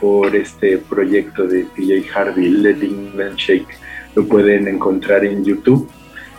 por 0.04 0.36
este 0.36 0.76
proyecto 0.76 1.46
de 1.46 1.64
PJ 1.74 2.14
Harvey, 2.14 2.50
Letting 2.50 3.06
England 3.06 3.36
Shake. 3.38 3.74
Lo 4.14 4.28
pueden 4.28 4.68
encontrar 4.68 5.24
en 5.24 5.42
YouTube 5.42 5.88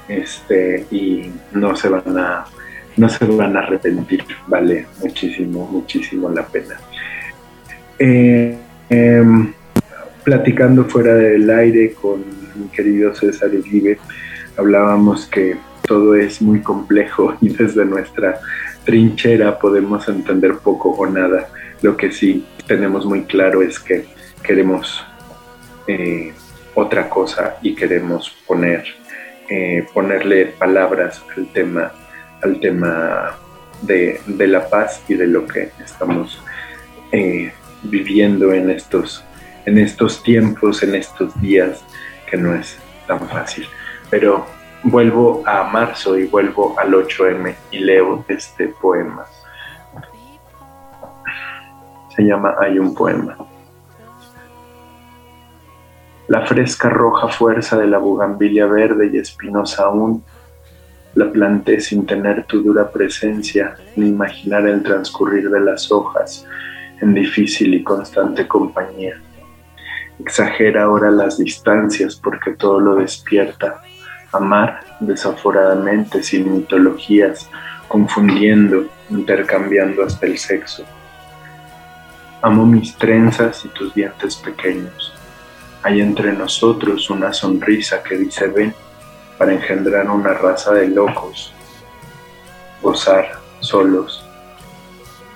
este, 0.08 0.86
y 0.92 1.32
no 1.52 1.76
se 1.76 1.90
van 1.90 2.16
a 2.16 2.46
no 2.96 3.10
se 3.10 3.26
van 3.26 3.58
a 3.58 3.62
arrepentir, 3.62 4.24
vale 4.46 4.86
muchísimo, 5.02 5.68
muchísimo 5.68 6.30
la 6.30 6.46
pena. 6.46 6.76
Eh, 7.98 8.56
em, 8.88 9.52
platicando 10.24 10.86
fuera 10.86 11.16
del 11.16 11.50
aire 11.50 11.94
con 11.94 12.24
mi 12.56 12.68
querido 12.68 13.16
César 13.16 13.50
Uribe, 13.50 13.98
hablábamos 14.58 15.26
que 15.26 15.58
todo 15.88 16.14
es 16.14 16.40
muy 16.40 16.60
complejo 16.62 17.36
y 17.42 17.50
desde 17.50 17.84
nuestra 17.84 18.40
trinchera 18.84 19.58
podemos 19.58 20.08
entender 20.08 20.54
poco 20.58 20.92
o 20.92 21.08
nada. 21.08 21.50
Lo 21.82 21.98
que 21.98 22.12
sí 22.12 22.46
tenemos 22.68 23.06
muy 23.06 23.24
claro 23.24 23.62
es 23.62 23.80
que 23.80 24.06
queremos 24.44 25.04
eh, 25.88 26.34
otra 26.74 27.10
cosa 27.10 27.58
y 27.62 27.76
queremos 27.76 28.36
poner, 28.48 28.86
eh, 29.50 29.86
ponerle 29.94 30.48
palabras 30.48 31.24
al 31.36 31.48
tema, 31.52 31.92
al 32.42 32.60
tema 32.60 33.38
de, 33.82 34.20
la 34.28 34.68
paz 34.70 35.02
y 35.08 35.16
de 35.16 35.28
lo 35.28 35.46
que 35.46 35.72
estamos 35.84 36.42
eh, 37.12 37.52
viviendo 37.84 38.54
en 38.54 38.70
estos, 38.70 39.24
en 39.66 39.78
estos 39.78 40.24
tiempos, 40.24 40.84
en 40.84 40.96
estos 40.96 41.40
días, 41.42 41.84
que 42.30 42.38
no 42.38 42.56
es 42.56 42.78
tan 43.08 43.28
fácil. 43.30 43.68
Pero 44.10 44.46
vuelvo 44.84 45.44
a 45.46 45.64
marzo 45.64 46.18
y 46.18 46.26
vuelvo 46.26 46.76
al 46.80 46.94
8M 46.94 47.56
y 47.72 47.80
leo 47.80 48.26
este 48.28 48.68
poema 48.68 49.26
se 52.16 52.24
llama 52.24 52.56
Hay 52.60 52.80
un 52.80 52.94
poema. 52.94 53.38
La 56.28 56.46
fresca 56.46 56.90
roja 56.90 57.28
fuerza 57.28 57.78
de 57.78 57.88
la 57.88 58.00
bugambilia 58.00 58.66
verde 58.66 59.12
y 59.14 59.18
espinosa 59.18 59.84
aún, 59.84 60.24
la 61.14 61.32
planté 61.32 61.80
sin 61.80 62.06
tener 62.06 62.46
tu 62.46 62.64
dura 62.64 62.90
presencia 62.90 63.76
ni 63.96 64.10
imaginar 64.10 64.68
el 64.68 64.82
transcurrir 64.82 65.50
de 65.50 65.60
las 65.60 65.92
hojas 65.92 66.46
en 67.00 67.14
difícil 67.14 67.74
y 67.74 67.84
constante 67.84 68.48
compañía. 68.48 69.22
Exagera 70.20 70.84
ahora 70.84 71.12
las 71.12 71.38
distancias 71.38 72.16
porque 72.16 72.54
todo 72.54 72.80
lo 72.80 72.96
despierta. 72.96 73.82
Amar 74.32 74.82
desaforadamente 75.00 76.24
sin 76.24 76.52
mitologías, 76.52 77.50
confundiendo, 77.88 78.86
intercambiando 79.10 80.04
hasta 80.04 80.26
el 80.26 80.38
sexo 80.38 80.86
Amo 82.42 82.66
mis 82.66 82.96
trenzas 82.96 83.66
y 83.66 83.70
tus 83.70 83.94
dientes 83.94 84.36
pequeños. 84.36 85.14
Hay 85.84 86.02
entre 86.02 86.34
nosotros 86.34 87.10
una 87.10 87.34
sonrisa 87.34 88.04
que 88.04 88.18
dice 88.18 88.48
ven 88.48 88.74
para 89.38 89.54
engendrar 89.54 90.10
una 90.10 90.34
raza 90.34 90.74
de 90.74 90.88
locos, 90.88 91.54
gozar 92.82 93.40
solos 93.60 94.26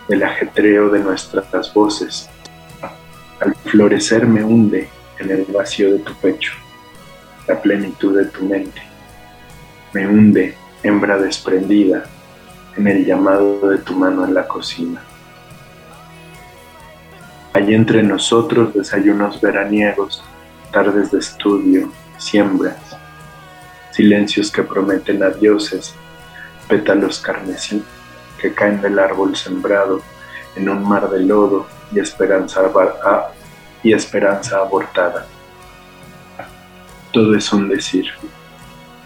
el 0.09 0.23
ajetreo 0.23 0.89
de 0.89 0.99
nuestras 0.99 1.73
voces. 1.73 2.29
Al 3.39 3.55
florecer 3.55 4.25
me 4.25 4.43
hunde 4.43 4.89
en 5.19 5.29
el 5.29 5.45
vacío 5.45 5.93
de 5.93 5.99
tu 5.99 6.13
pecho, 6.15 6.53
la 7.47 7.61
plenitud 7.61 8.17
de 8.17 8.25
tu 8.25 8.43
mente. 8.43 8.81
Me 9.93 10.07
hunde, 10.07 10.55
hembra 10.83 11.17
desprendida, 11.17 12.03
en 12.75 12.87
el 12.87 13.05
llamado 13.05 13.69
de 13.69 13.77
tu 13.77 13.93
mano 13.93 14.25
en 14.25 14.33
la 14.33 14.47
cocina. 14.47 15.01
Hay 17.53 17.73
entre 17.73 18.03
nosotros 18.03 18.75
desayunos 18.75 19.41
veraniegos, 19.41 20.23
tardes 20.71 21.11
de 21.11 21.17
estudio, 21.17 21.91
siembras, 22.17 22.77
silencios 23.91 24.51
que 24.51 24.61
prometen 24.61 25.23
a 25.23 25.29
dioses, 25.29 25.95
pétalos 26.67 27.19
carmesí 27.19 27.83
que 28.39 28.53
caen 28.53 28.81
del 28.81 28.99
árbol 28.99 29.35
sembrado 29.35 30.01
en 30.55 30.69
un 30.69 30.87
mar 30.87 31.09
de 31.09 31.19
lodo 31.21 31.67
y 31.91 31.99
esperanza, 31.99 32.61
y 33.81 33.93
esperanza 33.93 34.59
abortada. 34.59 35.25
Todo 37.11 37.35
es 37.35 37.51
un 37.51 37.67
decir. 37.67 38.05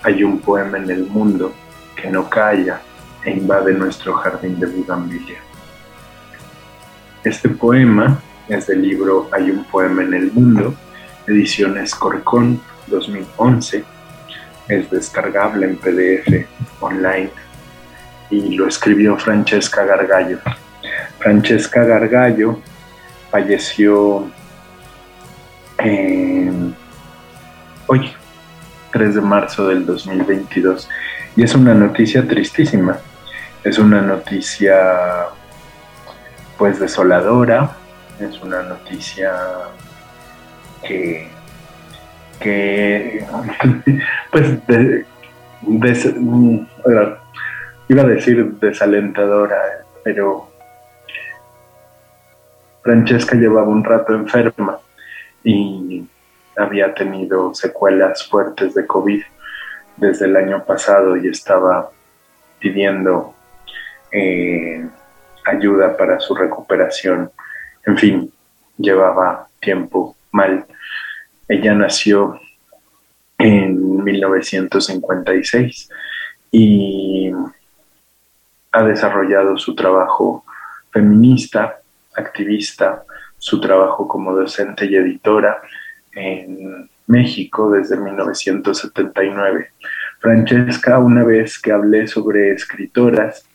Hay 0.03 0.21
un 0.23 0.39
poema 0.39 0.77
en 0.77 0.89
el 0.89 1.05
mundo 1.05 1.53
que 1.95 2.09
no 2.09 2.29
calla 2.29 2.81
e 3.23 3.31
invade 3.31 3.73
nuestro 3.73 4.13
jardín 4.15 4.59
de 4.59 4.67
bugambilia. 4.67 5.39
Este 7.23 7.47
poema 7.47 8.19
es 8.47 8.67
del 8.67 8.81
libro 8.81 9.29
Hay 9.31 9.49
un 9.49 9.63
poema 9.65 10.03
en 10.03 10.13
el 10.13 10.31
mundo, 10.31 10.73
ediciones 11.27 11.95
Corcón 11.95 12.61
2011. 12.87 13.83
Es 14.67 14.89
descargable 14.89 15.65
en 15.65 15.77
PDF 15.77 16.47
online 16.79 17.31
y 18.29 18.55
lo 18.55 18.67
escribió 18.67 19.17
Francesca 19.17 19.85
Gargallo. 19.85 20.39
Francesca 21.19 21.83
Gargallo 21.83 22.59
falleció 23.29 24.29
hoy, 27.87 28.11
3 28.91 29.15
de 29.15 29.21
marzo 29.21 29.67
del 29.67 29.85
2022, 29.85 30.89
y 31.35 31.43
es 31.43 31.55
una 31.55 31.73
noticia 31.73 32.27
tristísima. 32.27 32.97
Es 33.63 33.79
una 33.79 34.01
noticia 34.01 34.75
pues 36.57 36.79
desoladora, 36.79 37.77
es 38.23 38.41
una 38.41 38.63
noticia 38.63 39.33
que, 40.83 41.27
que 42.39 43.25
pues, 44.31 44.59
iba 47.87 48.01
a 48.01 48.07
decir 48.07 48.45
desalentadora, 48.53 49.85
pero 50.03 50.49
Francesca 52.81 53.35
llevaba 53.35 53.67
un 53.67 53.83
rato 53.83 54.13
enferma 54.13 54.79
y 55.43 56.05
había 56.57 56.93
tenido 56.93 57.53
secuelas 57.53 58.27
fuertes 58.27 58.73
de 58.73 58.85
COVID. 58.85 59.23
desde 59.95 60.25
el 60.25 60.35
año 60.35 60.65
pasado 60.65 61.15
y 61.15 61.27
estaba 61.27 61.91
pidiendo 62.59 63.35
eh, 64.11 64.83
ayuda 65.45 65.95
para 65.95 66.19
su 66.19 66.33
recuperación. 66.35 67.31
En 67.85 67.97
fin, 67.97 68.31
llevaba 68.77 69.47
tiempo 69.59 70.15
mal. 70.31 70.65
Ella 71.47 71.73
nació 71.73 72.39
en 73.37 74.03
1956 74.03 75.89
y 76.51 77.31
ha 78.71 78.83
desarrollado 78.83 79.57
su 79.57 79.75
trabajo 79.75 80.45
feminista, 80.91 81.79
activista, 82.15 83.03
su 83.37 83.59
trabajo 83.59 84.07
como 84.07 84.33
docente 84.33 84.85
y 84.85 84.95
editora 84.95 85.61
en 86.13 86.89
México 87.07 87.71
desde 87.71 87.97
1979. 87.97 89.71
Francesca, 90.19 90.99
una 90.99 91.23
vez 91.23 91.59
que 91.59 91.71
hablé 91.71 92.07
sobre 92.07 92.53
escritoras, 92.53 93.45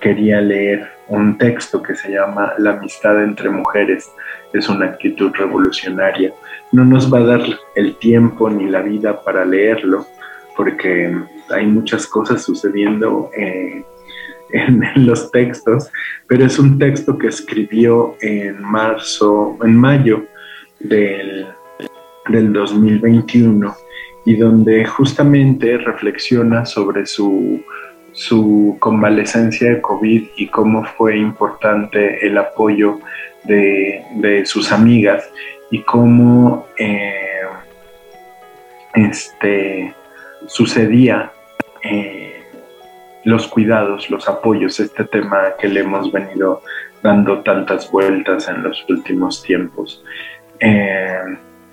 quería 0.00 0.40
leer 0.40 0.88
un 1.08 1.36
texto 1.38 1.82
que 1.82 1.94
se 1.94 2.12
llama 2.12 2.54
La 2.58 2.72
amistad 2.72 3.22
entre 3.22 3.50
mujeres 3.50 4.10
es 4.52 4.68
una 4.68 4.86
actitud 4.86 5.30
revolucionaria. 5.34 6.32
No 6.72 6.84
nos 6.84 7.12
va 7.12 7.18
a 7.18 7.24
dar 7.24 7.40
el 7.74 7.96
tiempo 7.96 8.48
ni 8.48 8.68
la 8.68 8.80
vida 8.80 9.22
para 9.22 9.44
leerlo 9.44 10.06
porque 10.56 11.16
hay 11.50 11.66
muchas 11.66 12.06
cosas 12.06 12.42
sucediendo 12.42 13.30
eh, 13.36 13.84
en, 14.52 14.82
los 15.06 15.30
textos, 15.30 15.90
pero 16.26 16.44
es 16.44 16.58
un 16.58 16.78
texto 16.78 17.16
que 17.18 17.28
escribió 17.28 18.16
en 18.20 18.60
marzo, 18.62 19.56
en 19.62 19.76
mayo 19.76 20.24
del, 20.78 21.46
del 22.28 22.52
2021 22.52 23.74
y 24.26 24.36
donde 24.36 24.84
justamente 24.84 25.78
reflexiona 25.78 26.66
sobre 26.66 27.06
su, 27.06 27.62
su 28.12 28.76
convalecencia 28.80 29.70
de 29.70 29.80
COVID 29.80 30.28
y 30.36 30.46
cómo 30.48 30.84
fue 30.84 31.16
importante 31.16 32.26
el 32.26 32.38
apoyo 32.38 33.00
de, 33.44 34.42
sus 34.44 34.72
amigas 34.72 35.30
y 35.70 35.82
cómo 35.82 36.66
eh, 36.78 37.46
este, 38.94 39.94
sucedía 40.46 41.32
eh, 41.82 42.42
los 43.24 43.46
cuidados, 43.48 44.10
los 44.10 44.28
apoyos, 44.28 44.80
este 44.80 45.04
tema 45.04 45.54
que 45.58 45.68
le 45.68 45.80
hemos 45.80 46.10
venido 46.10 46.62
dando 47.02 47.40
tantas 47.40 47.90
vueltas 47.90 48.48
en 48.48 48.62
los 48.62 48.84
últimos 48.88 49.42
tiempos. 49.42 50.02
Eh, 50.58 51.20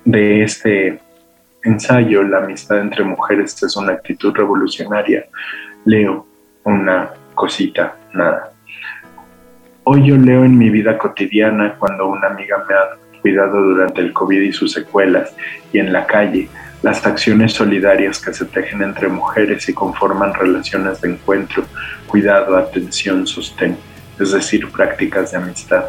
de 0.04 0.42
este 0.42 1.00
ensayo, 1.64 2.22
La 2.22 2.38
amistad 2.38 2.80
entre 2.80 3.04
mujeres 3.04 3.62
es 3.62 3.76
una 3.76 3.92
actitud 3.92 4.32
revolucionaria, 4.34 5.26
leo 5.84 6.27
una 6.68 7.10
cosita, 7.34 7.96
nada. 8.12 8.52
Hoy 9.84 10.06
yo 10.06 10.16
leo 10.16 10.44
en 10.44 10.58
mi 10.58 10.68
vida 10.70 10.98
cotidiana 10.98 11.76
cuando 11.78 12.08
una 12.08 12.28
amiga 12.28 12.64
me 12.68 12.74
ha 12.74 13.20
cuidado 13.20 13.60
durante 13.60 14.00
el 14.02 14.12
COVID 14.12 14.40
y 14.40 14.52
sus 14.52 14.72
secuelas 14.72 15.34
y 15.72 15.78
en 15.78 15.92
la 15.92 16.06
calle 16.06 16.48
las 16.82 17.04
acciones 17.06 17.54
solidarias 17.54 18.20
que 18.20 18.32
se 18.32 18.44
tejen 18.44 18.82
entre 18.82 19.08
mujeres 19.08 19.68
y 19.68 19.72
conforman 19.72 20.34
relaciones 20.34 21.00
de 21.00 21.10
encuentro, 21.10 21.64
cuidado, 22.06 22.56
atención, 22.56 23.26
sostén, 23.26 23.76
es 24.20 24.32
decir, 24.32 24.70
prácticas 24.70 25.32
de 25.32 25.38
amistad. 25.38 25.86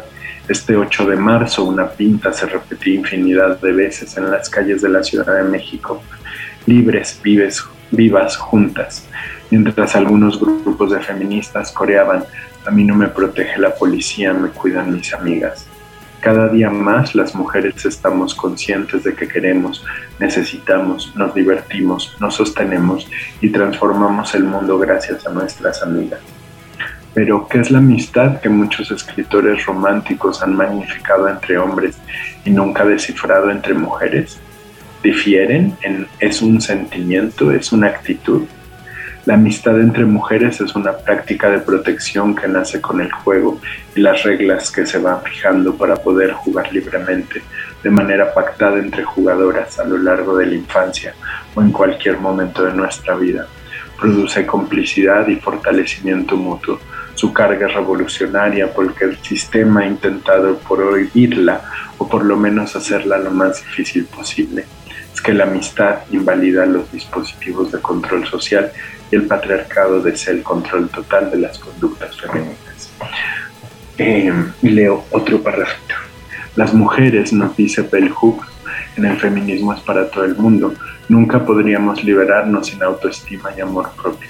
Este 0.48 0.74
8 0.74 1.06
de 1.06 1.16
marzo 1.16 1.64
una 1.64 1.88
pinta 1.90 2.32
se 2.32 2.46
repetía 2.46 2.94
infinidad 2.94 3.60
de 3.60 3.72
veces 3.72 4.16
en 4.16 4.30
las 4.30 4.48
calles 4.48 4.82
de 4.82 4.88
la 4.88 5.02
Ciudad 5.04 5.36
de 5.36 5.44
México, 5.44 6.02
libres, 6.66 7.20
vives, 7.22 7.62
vivas, 7.92 8.36
juntas, 8.36 9.08
mientras 9.50 9.96
algunos 9.96 10.38
grupos 10.40 10.92
de 10.92 11.00
feministas 11.00 11.72
coreaban, 11.72 12.24
a 12.66 12.70
mí 12.70 12.84
no 12.84 12.94
me 12.94 13.08
protege 13.08 13.58
la 13.58 13.74
policía, 13.74 14.32
me 14.32 14.50
cuidan 14.50 14.92
mis 14.92 15.12
amigas. 15.12 15.66
Cada 16.20 16.48
día 16.48 16.68
más 16.68 17.14
las 17.14 17.34
mujeres 17.34 17.86
estamos 17.86 18.34
conscientes 18.34 19.04
de 19.04 19.14
que 19.14 19.26
queremos, 19.26 19.84
necesitamos, 20.18 21.16
nos 21.16 21.34
divertimos, 21.34 22.14
nos 22.20 22.34
sostenemos 22.34 23.08
y 23.40 23.48
transformamos 23.48 24.34
el 24.34 24.44
mundo 24.44 24.78
gracias 24.78 25.26
a 25.26 25.30
nuestras 25.30 25.82
amigas. 25.82 26.20
Pero, 27.14 27.48
¿qué 27.48 27.58
es 27.58 27.70
la 27.70 27.78
amistad 27.78 28.40
que 28.40 28.48
muchos 28.48 28.90
escritores 28.90 29.64
románticos 29.66 30.42
han 30.42 30.54
magnificado 30.54 31.28
entre 31.28 31.58
hombres 31.58 31.98
y 32.44 32.50
nunca 32.50 32.84
descifrado 32.84 33.50
entre 33.50 33.74
mujeres? 33.74 34.38
¿Difieren? 35.02 35.76
En, 35.82 36.06
¿Es 36.20 36.40
un 36.40 36.60
sentimiento? 36.60 37.50
¿Es 37.50 37.72
una 37.72 37.88
actitud? 37.88 38.42
La 39.26 39.34
amistad 39.34 39.78
entre 39.78 40.06
mujeres 40.06 40.62
es 40.62 40.74
una 40.74 40.96
práctica 40.96 41.50
de 41.50 41.58
protección 41.58 42.34
que 42.34 42.48
nace 42.48 42.80
con 42.80 43.02
el 43.02 43.12
juego 43.12 43.60
y 43.94 44.00
las 44.00 44.22
reglas 44.22 44.70
que 44.70 44.86
se 44.86 44.96
van 44.96 45.22
fijando 45.22 45.74
para 45.74 45.96
poder 45.96 46.32
jugar 46.32 46.72
libremente, 46.72 47.42
de 47.82 47.90
manera 47.90 48.32
pactada 48.32 48.78
entre 48.78 49.04
jugadoras 49.04 49.78
a 49.78 49.84
lo 49.84 49.98
largo 49.98 50.38
de 50.38 50.46
la 50.46 50.54
infancia 50.54 51.14
o 51.54 51.60
en 51.60 51.70
cualquier 51.70 52.18
momento 52.18 52.64
de 52.64 52.72
nuestra 52.72 53.14
vida. 53.14 53.46
Produce 53.98 54.46
complicidad 54.46 55.28
y 55.28 55.36
fortalecimiento 55.36 56.36
mutuo. 56.38 56.80
Su 57.14 57.34
carga 57.34 57.66
es 57.66 57.74
revolucionaria 57.74 58.72
porque 58.72 59.04
el 59.04 59.18
sistema 59.18 59.80
ha 59.80 59.86
intentado 59.86 60.56
prohibirla 60.60 61.60
o 61.98 62.08
por 62.08 62.24
lo 62.24 62.38
menos 62.38 62.74
hacerla 62.74 63.18
lo 63.18 63.30
más 63.30 63.62
difícil 63.62 64.06
posible. 64.06 64.64
Es 65.14 65.20
que 65.20 65.32
la 65.32 65.44
amistad 65.44 66.00
invalida 66.10 66.66
los 66.66 66.90
dispositivos 66.92 67.72
de 67.72 67.80
control 67.80 68.26
social 68.26 68.70
y 69.10 69.16
el 69.16 69.26
patriarcado 69.26 70.00
desea 70.00 70.34
el 70.34 70.42
control 70.42 70.88
total 70.88 71.30
de 71.30 71.38
las 71.38 71.58
conductas 71.58 72.16
femeninas. 72.20 72.92
Eh, 73.98 74.32
leo 74.62 75.04
otro 75.10 75.42
párrafo. 75.42 75.76
Las 76.56 76.74
mujeres, 76.74 77.32
nos 77.32 77.56
dice 77.56 77.82
Bell 77.82 78.10
Hooks, 78.10 78.48
en 78.96 79.04
el 79.04 79.16
feminismo 79.18 79.72
es 79.72 79.80
para 79.80 80.10
todo 80.10 80.24
el 80.24 80.36
mundo. 80.36 80.74
Nunca 81.08 81.44
podríamos 81.44 82.02
liberarnos 82.02 82.68
sin 82.68 82.82
autoestima 82.82 83.50
y 83.56 83.60
amor 83.60 83.90
propio. 84.00 84.28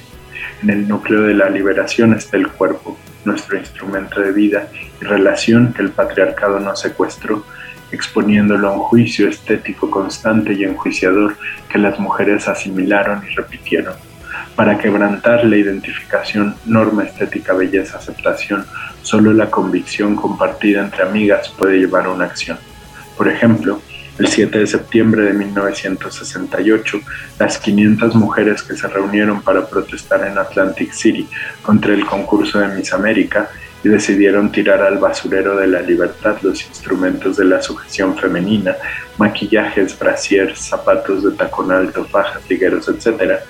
En 0.63 0.71
el 0.71 0.89
núcleo 0.89 1.23
de 1.23 1.35
la 1.35 1.49
liberación 1.49 2.13
está 2.13 2.37
el 2.37 2.49
cuerpo, 2.49 2.99
nuestro 3.25 3.57
instrumento 3.57 4.21
de 4.21 4.33
vida 4.33 4.69
y 5.01 5.05
relación 5.05 5.73
que 5.73 5.83
el 5.83 5.91
patriarcado 5.91 6.61
nos 6.61 6.81
secuestró, 6.81 7.45
exponiéndolo 7.93 8.69
a 8.69 8.73
un 8.73 8.81
juicio 8.81 9.29
estético 9.29 9.91
constante 9.91 10.53
y 10.53 10.65
enjuiciador 10.65 11.37
que 11.69 11.79
las 11.79 11.99
mujeres 11.99 12.49
asimilaron 12.49 13.23
y 13.25 13.35
repitieron 13.35 13.95
para 14.61 14.79
quebrantar 14.79 15.45
la 15.45 15.57
identificación, 15.57 16.55
norma 16.67 17.05
estética, 17.05 17.55
belleza, 17.55 17.99
aceptación, 17.99 18.67
solo 19.03 19.33
la 19.33 19.51
convicción 19.51 20.17
compartida 20.17 20.83
entre 20.83 21.03
amigas 21.03 21.49
puede 21.49 21.79
llevar 21.79 22.05
a 22.05 22.11
una 22.11 22.27
acción. 22.27 22.59
Por 23.17 23.29
ejemplo, 23.29 23.81
el 24.19 24.29
7 24.29 24.59
de 24.59 24.67
septiembre 24.67 25.23
de 25.23 25.33
1968, 25.33 27.01
las 27.39 27.57
500 27.57 28.15
mujeres 28.17 28.63
que 28.63 28.77
se 28.77 28.87
reunieron 28.87 29.41
para 29.41 29.67
protestar 29.67 30.27
en 30.27 30.37
Atlantic 30.37 30.93
City 30.93 31.27
contra 31.63 31.95
el 31.95 32.05
concurso 32.05 32.59
de 32.59 32.69
Miss 32.69 32.93
América 32.93 33.49
y 33.83 33.89
decidieron 33.89 34.53
tirar 34.53 34.83
al 34.83 34.99
basurero 34.99 35.57
de 35.57 35.67
la 35.67 35.81
libertad 35.81 36.37
los 36.43 36.67
instrumentos 36.67 37.37
de 37.37 37.47
la 37.47 37.63
sujeción 37.63 38.17
femenina, 38.17 38.77
maquillajes, 39.17 39.99
brasiers, 39.99 40.59
zapatos 40.59 41.25
de 41.25 41.33
tacón 41.33 41.73
alto, 41.73 42.05
fajas, 42.05 42.43
ligueros, 42.49 42.89
etc., 42.89 43.41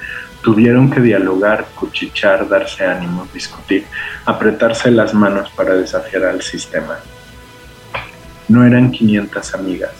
Tuvieron 0.43 0.91
que 0.91 1.01
dialogar, 1.01 1.67
cuchichar, 1.75 2.49
darse 2.49 2.85
ánimos, 2.85 3.31
discutir, 3.33 3.85
apretarse 4.25 4.91
las 4.91 5.13
manos 5.13 5.51
para 5.51 5.75
desafiar 5.75 6.25
al 6.25 6.41
sistema. 6.41 6.99
No 8.49 8.67
eran 8.67 8.91
500 8.91 9.55
amigas, 9.55 9.91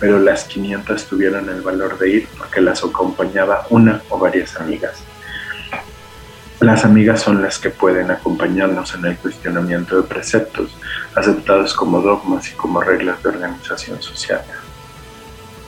pero 0.00 0.18
las 0.18 0.44
500 0.44 1.06
tuvieron 1.06 1.48
el 1.48 1.62
valor 1.62 1.96
de 1.96 2.10
ir 2.10 2.28
porque 2.36 2.60
las 2.60 2.82
acompañaba 2.82 3.66
una 3.70 4.02
o 4.08 4.18
varias 4.18 4.56
amigas. 4.56 5.00
Las 6.60 6.84
amigas 6.84 7.20
son 7.20 7.40
las 7.40 7.60
que 7.60 7.70
pueden 7.70 8.10
acompañarnos 8.10 8.92
en 8.96 9.04
el 9.04 9.16
cuestionamiento 9.16 9.96
de 9.96 10.02
preceptos, 10.02 10.76
aceptados 11.14 11.72
como 11.72 12.00
dogmas 12.00 12.50
y 12.50 12.56
como 12.56 12.80
reglas 12.80 13.22
de 13.22 13.28
organización 13.28 14.02
social. 14.02 14.42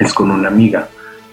Es 0.01 0.12
con 0.12 0.32
una 0.32 0.49
amiga, 0.49 0.88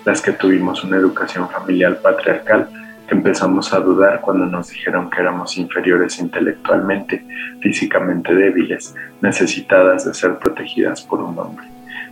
las 0.06 0.22
que 0.22 0.34
tuvimos 0.34 0.84
una 0.84 0.98
educación 0.98 1.50
familiar 1.50 2.00
patriarcal, 2.04 2.70
que 3.08 3.16
empezamos 3.16 3.74
a 3.74 3.80
dudar 3.80 4.22
cuando 4.22 4.46
nos 4.46 4.70
dijeron 4.70 5.10
que 5.10 5.22
éramos 5.22 5.58
inferiores 5.58 6.20
intelectualmente, 6.20 7.26
físicamente 7.60 8.36
débiles, 8.36 8.94
necesitadas 9.22 10.06
de 10.06 10.14
ser 10.14 10.38
protegidas 10.38 11.02
por 11.02 11.20
un 11.20 11.40
hombre. 11.40 11.66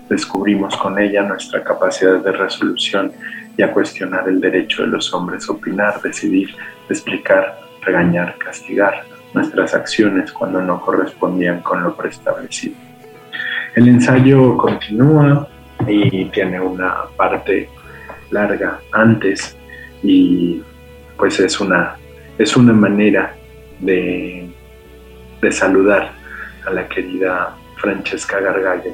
Descubrimos 0.10 0.76
con 0.78 0.98
ella 0.98 1.22
nuestra 1.22 1.64
capacidad 1.64 2.18
de 2.24 2.32
resolución 2.32 3.12
y 3.58 3.64
a 3.64 3.72
cuestionar 3.72 4.28
el 4.28 4.40
derecho 4.40 4.84
de 4.84 4.90
los 4.90 5.14
hombres 5.14 5.48
a 5.48 5.54
opinar, 5.54 6.02
decidir, 6.02 6.56
explicar, 6.90 7.60
regañar, 7.82 8.38
castigar 8.38 9.06
nuestras 9.34 9.74
acciones 9.74 10.32
cuando 10.32 10.62
no 10.62 10.82
correspondían 10.82 11.62
con 11.62 11.84
lo 11.84 11.96
preestablecido. 11.96 12.76
El 13.76 13.88
ensayo 13.88 14.56
continúa 14.58 15.48
y 15.88 16.26
tiene 16.26 16.60
una 16.60 17.04
parte 17.18 17.70
larga 18.32 18.80
antes 18.92 19.56
y 20.02 20.62
pues 21.18 21.40
es 21.40 21.60
una, 21.60 21.98
es 22.38 22.56
una 22.56 22.74
manera 22.74 23.36
de, 23.80 24.50
de 25.42 25.52
saludar 25.52 26.12
a 26.66 26.72
la 26.72 26.88
querida 26.88 27.56
Francesca 27.78 28.40
Gargallo 28.40 28.94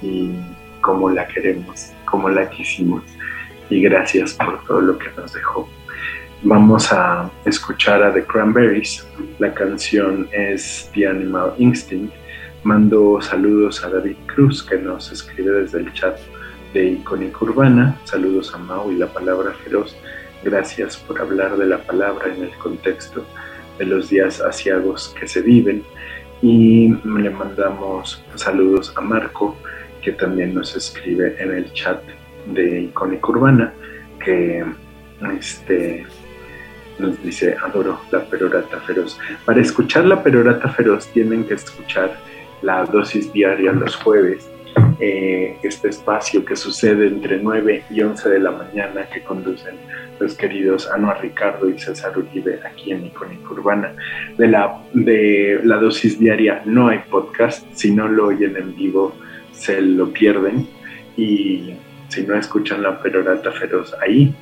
y 0.00 0.32
como 0.80 1.10
la 1.10 1.26
queremos, 1.26 1.92
como 2.04 2.28
la 2.28 2.48
quisimos 2.48 3.02
y 3.72 3.80
gracias 3.80 4.34
por 4.34 4.62
todo 4.64 4.80
lo 4.80 4.98
que 4.98 5.08
nos 5.16 5.32
dejó. 5.32 5.68
Vamos 6.42 6.92
a 6.92 7.30
escuchar 7.44 8.02
a 8.02 8.12
The 8.12 8.24
Cranberries. 8.24 9.06
La 9.38 9.54
canción 9.54 10.28
es 10.32 10.90
The 10.94 11.06
Animal 11.06 11.54
Instinct. 11.56 12.12
Mando 12.64 13.20
saludos 13.22 13.82
a 13.84 13.88
David 13.88 14.16
Cruz 14.26 14.62
que 14.62 14.76
nos 14.76 15.10
escribe 15.10 15.50
desde 15.62 15.78
el 15.78 15.92
chat 15.94 16.18
de 16.74 16.90
Icónica 16.90 17.38
Urbana. 17.40 17.96
Saludos 18.04 18.54
a 18.54 18.58
Mau 18.58 18.92
y 18.92 18.96
la 18.96 19.06
palabra 19.06 19.52
feroz. 19.64 19.96
Gracias 20.44 20.96
por 20.96 21.20
hablar 21.20 21.56
de 21.56 21.66
la 21.66 21.78
palabra 21.78 22.32
en 22.34 22.42
el 22.42 22.50
contexto 22.58 23.24
de 23.78 23.86
los 23.86 24.10
días 24.10 24.40
asiagos 24.40 25.14
que 25.18 25.26
se 25.26 25.40
viven. 25.40 25.82
Y 26.42 26.88
le 27.04 27.30
mandamos 27.30 28.22
saludos 28.34 28.92
a 28.96 29.00
Marco, 29.00 29.56
que 30.02 30.12
también 30.12 30.54
nos 30.54 30.76
escribe 30.76 31.36
en 31.38 31.52
el 31.52 31.72
chat 31.72 32.02
de 32.46 32.82
Icónica 32.82 33.28
Urbana, 33.28 33.72
que 34.24 34.64
este, 35.38 36.06
nos 36.98 37.22
dice, 37.22 37.56
adoro 37.62 38.00
la 38.10 38.24
perorata 38.24 38.80
feroz. 38.80 39.18
Para 39.44 39.60
escuchar 39.60 40.04
la 40.04 40.22
perorata 40.22 40.68
feroz 40.70 41.06
tienen 41.08 41.44
que 41.44 41.54
escuchar 41.54 42.16
la 42.62 42.84
dosis 42.84 43.32
diaria 43.32 43.72
los 43.72 43.96
jueves, 43.96 44.48
eh, 45.00 45.56
este 45.62 45.88
espacio 45.88 46.44
que 46.44 46.56
sucede 46.56 47.08
entre 47.08 47.38
9 47.38 47.84
y 47.90 48.02
11 48.02 48.28
de 48.28 48.38
la 48.38 48.52
mañana 48.52 49.06
que 49.12 49.22
conducen 49.22 49.74
los 50.20 50.34
queridos 50.34 50.88
Anuar 50.90 51.20
Ricardo 51.20 51.68
y 51.68 51.78
César 51.78 52.16
Uribe 52.16 52.60
aquí 52.64 52.92
en 52.92 53.06
Icónica 53.06 53.50
Urbana. 53.50 53.92
De 54.38 54.46
la, 54.46 54.80
de 54.92 55.60
la 55.64 55.76
dosis 55.76 56.18
diaria 56.18 56.62
no 56.64 56.88
hay 56.88 57.00
podcast, 57.10 57.66
si 57.74 57.90
no 57.90 58.06
lo 58.06 58.28
oyen 58.28 58.56
en 58.56 58.76
vivo 58.76 59.14
se 59.52 59.80
lo 59.80 60.12
pierden 60.12 60.66
y 61.16 61.74
si 62.12 62.26
no 62.26 62.36
escuchan 62.36 62.82
la 62.82 63.00
perorata 63.00 63.50
feroz 63.52 63.94
ahí, 64.02 64.34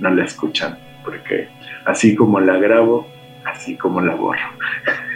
no 0.00 0.10
la 0.10 0.24
escuchan, 0.24 0.76
porque 1.04 1.48
así 1.84 2.16
como 2.16 2.40
la 2.40 2.56
grabo, 2.58 3.06
así 3.44 3.76
como 3.76 4.00
la 4.00 4.16
borro. 4.16 4.40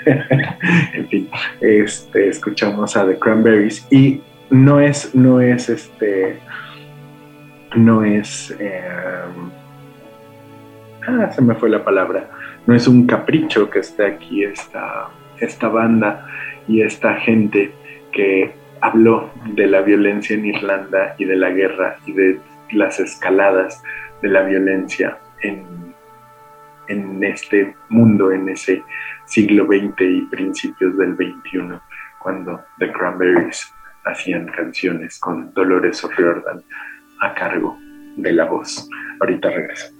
en 0.95 1.09
fin, 1.09 1.29
este, 1.61 2.29
escuchamos 2.29 2.97
a 2.97 3.07
The 3.07 3.19
Cranberries 3.19 3.85
y 3.91 4.21
no 4.51 4.81
es, 4.81 5.15
no 5.17 5.41
es 5.41 5.69
este, 5.69 6.39
no 7.75 8.05
es, 8.05 8.55
em, 8.61 9.51
ah, 11.09 11.33
se 11.33 11.43
me 11.43 11.57
fue 11.57 11.71
la 11.71 11.83
palabra, 11.83 12.31
no 12.67 12.75
es 12.77 12.87
un 12.87 13.05
capricho 13.09 13.69
que 13.69 13.81
esté 13.81 14.07
aquí 14.07 14.45
esta, 14.45 15.09
esta 15.41 15.69
banda 15.69 16.25
y 16.69 16.83
esta 16.83 17.15
gente 17.15 17.73
que 18.13 18.55
habló 18.81 19.31
de 19.47 19.66
la 19.66 19.83
violencia 19.83 20.37
en 20.37 20.47
Irlanda 20.47 21.14
y 21.18 21.24
de 21.24 21.37
la 21.37 21.51
guerra 21.51 21.99
y 22.07 22.12
de 22.12 22.41
las 22.72 23.01
escaladas 23.01 23.83
de 24.22 24.29
la 24.29 24.43
violencia 24.43 25.18
en, 25.43 25.95
en 26.89 27.24
este 27.24 27.74
mundo, 27.89 28.33
en 28.33 28.49
ese 28.49 28.83
siglo 29.27 29.66
XX 29.66 30.01
y 30.01 30.20
principios 30.22 30.97
del 30.97 31.14
XXI, 31.16 31.79
cuando 32.18 32.61
The 32.79 32.93
Cranberries 32.93 33.72
hacían 34.05 34.47
canciones 34.47 35.18
con 35.18 35.53
Dolores 35.53 36.03
O'Riordan 36.05 36.62
a 37.20 37.35
cargo 37.35 37.77
de 38.16 38.33
la 38.33 38.45
voz. 38.45 38.89
Ahorita 39.20 39.51
regreso. 39.51 39.93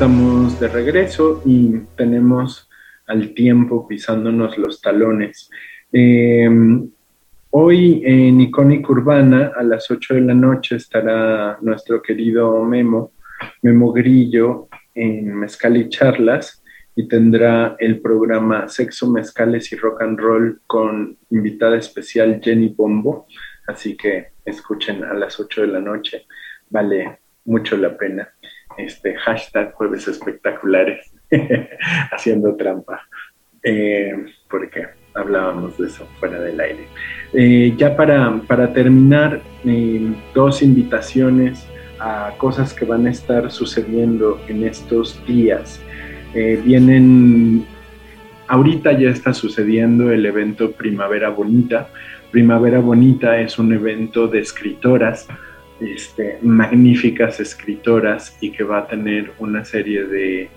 Estamos 0.00 0.58
de 0.58 0.68
regreso 0.68 1.42
y 1.44 1.76
tenemos 1.94 2.70
al 3.06 3.34
tiempo 3.34 3.86
pisándonos 3.86 4.56
los 4.56 4.80
talones. 4.80 5.50
Em, 5.92 6.90
hoy 7.50 8.00
en 8.06 8.40
Icónica 8.40 8.92
Urbana 8.92 9.52
a 9.54 9.62
las 9.62 9.90
8 9.90 10.14
de 10.14 10.22
la 10.22 10.32
noche 10.32 10.76
estará 10.76 11.58
nuestro 11.60 12.00
querido 12.00 12.64
Memo, 12.64 13.12
Memo 13.60 13.92
Grillo, 13.92 14.68
en 14.94 15.34
Mezcal 15.34 15.76
y 15.76 15.90
Charlas 15.90 16.64
y 16.96 17.06
tendrá 17.06 17.76
el 17.78 18.00
programa 18.00 18.68
Sexo, 18.68 19.10
Mezcales 19.10 19.70
y 19.70 19.76
Rock 19.76 20.00
and 20.00 20.18
Roll 20.18 20.62
con 20.66 21.18
invitada 21.28 21.76
especial 21.76 22.40
Jenny 22.42 22.68
Bombo. 22.74 23.26
Así 23.66 23.98
que 23.98 24.28
escuchen 24.46 25.04
a 25.04 25.12
las 25.12 25.38
8 25.38 25.60
de 25.60 25.66
la 25.66 25.80
noche, 25.80 26.24
vale 26.70 27.18
mucho 27.44 27.76
la 27.76 27.98
pena 27.98 28.32
este 28.78 29.14
hashtag 29.16 29.72
jueves 29.72 30.08
espectaculares, 30.08 31.12
haciendo 32.12 32.54
trampa, 32.56 33.02
eh, 33.62 34.12
porque 34.48 34.86
hablábamos 35.14 35.76
de 35.78 35.88
eso 35.88 36.06
fuera 36.18 36.40
del 36.40 36.60
aire. 36.60 36.86
Eh, 37.32 37.74
ya 37.76 37.96
para, 37.96 38.40
para 38.46 38.72
terminar, 38.72 39.40
eh, 39.64 40.12
dos 40.34 40.62
invitaciones 40.62 41.66
a 41.98 42.32
cosas 42.38 42.72
que 42.72 42.84
van 42.84 43.06
a 43.06 43.10
estar 43.10 43.50
sucediendo 43.50 44.40
en 44.48 44.64
estos 44.64 45.24
días. 45.26 45.80
vienen, 46.32 47.66
ahorita 48.46 48.92
ya 48.92 49.10
está 49.10 49.34
sucediendo 49.34 50.10
el 50.10 50.24
evento 50.24 50.72
Primavera 50.72 51.28
Bonita. 51.28 51.88
Primavera 52.30 52.78
Bonita 52.78 53.38
es 53.38 53.58
un 53.58 53.74
evento 53.74 54.28
de 54.28 54.38
escritoras 54.38 55.28
este, 55.80 56.38
magníficas 56.42 57.40
escritoras 57.40 58.36
y 58.40 58.50
que 58.50 58.64
va 58.64 58.78
a 58.78 58.86
tener 58.86 59.32
una 59.38 59.64
serie 59.64 60.04
de, 60.04 60.50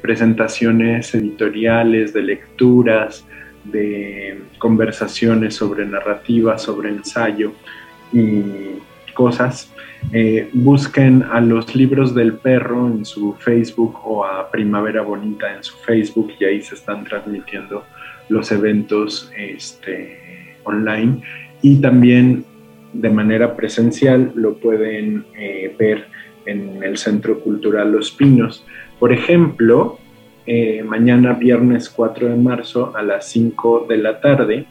presentaciones 0.00 1.14
editoriales, 1.14 2.14
de 2.14 2.22
lecturas, 2.22 3.26
de 3.64 4.40
conversaciones 4.58 5.56
sobre 5.56 5.84
narrativa, 5.84 6.56
sobre 6.56 6.88
ensayo 6.88 7.52
y 8.12 8.78
cosas. 9.12 9.70
Eh, 10.12 10.48
busquen 10.52 11.24
a 11.24 11.40
los 11.40 11.74
libros 11.74 12.14
del 12.14 12.34
perro 12.34 12.86
en 12.86 13.04
su 13.04 13.34
Facebook 13.34 13.98
o 14.04 14.24
a 14.24 14.50
Primavera 14.50 15.02
Bonita 15.02 15.52
en 15.54 15.62
su 15.62 15.76
Facebook 15.78 16.32
y 16.38 16.44
ahí 16.44 16.62
se 16.62 16.76
están 16.76 17.04
transmitiendo 17.04 17.84
los 18.28 18.50
eventos 18.52 19.30
este, 19.36 20.56
online. 20.64 21.20
Y 21.60 21.80
también 21.80 22.44
de 22.98 23.10
manera 23.10 23.54
presencial 23.54 24.32
lo 24.34 24.56
pueden 24.56 25.24
eh, 25.36 25.74
ver 25.78 26.06
en 26.46 26.82
el 26.82 26.98
Centro 26.98 27.40
Cultural 27.40 27.92
Los 27.92 28.10
Pinos. 28.10 28.66
Por 28.98 29.12
ejemplo, 29.12 29.98
eh, 30.46 30.82
mañana 30.82 31.34
viernes 31.34 31.88
4 31.90 32.28
de 32.28 32.36
marzo 32.36 32.92
a 32.96 33.02
las 33.02 33.28
5 33.28 33.86
de 33.88 33.98
la 33.98 34.20
tarde 34.20 34.66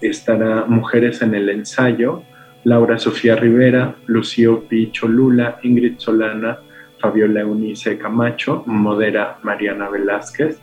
estará 0.00 0.66
Mujeres 0.66 1.22
en 1.22 1.34
el 1.34 1.48
Ensayo, 1.48 2.22
Laura 2.62 2.98
Sofía 2.98 3.34
Rivera, 3.34 3.96
Lucio 4.06 4.64
Picholula, 4.68 5.58
Ingrid 5.62 5.98
Solana, 5.98 6.58
Fabiola 7.00 7.40
Eunice 7.40 7.98
Camacho, 7.98 8.62
modera 8.66 9.38
Mariana 9.42 9.88
Velázquez 9.88 10.60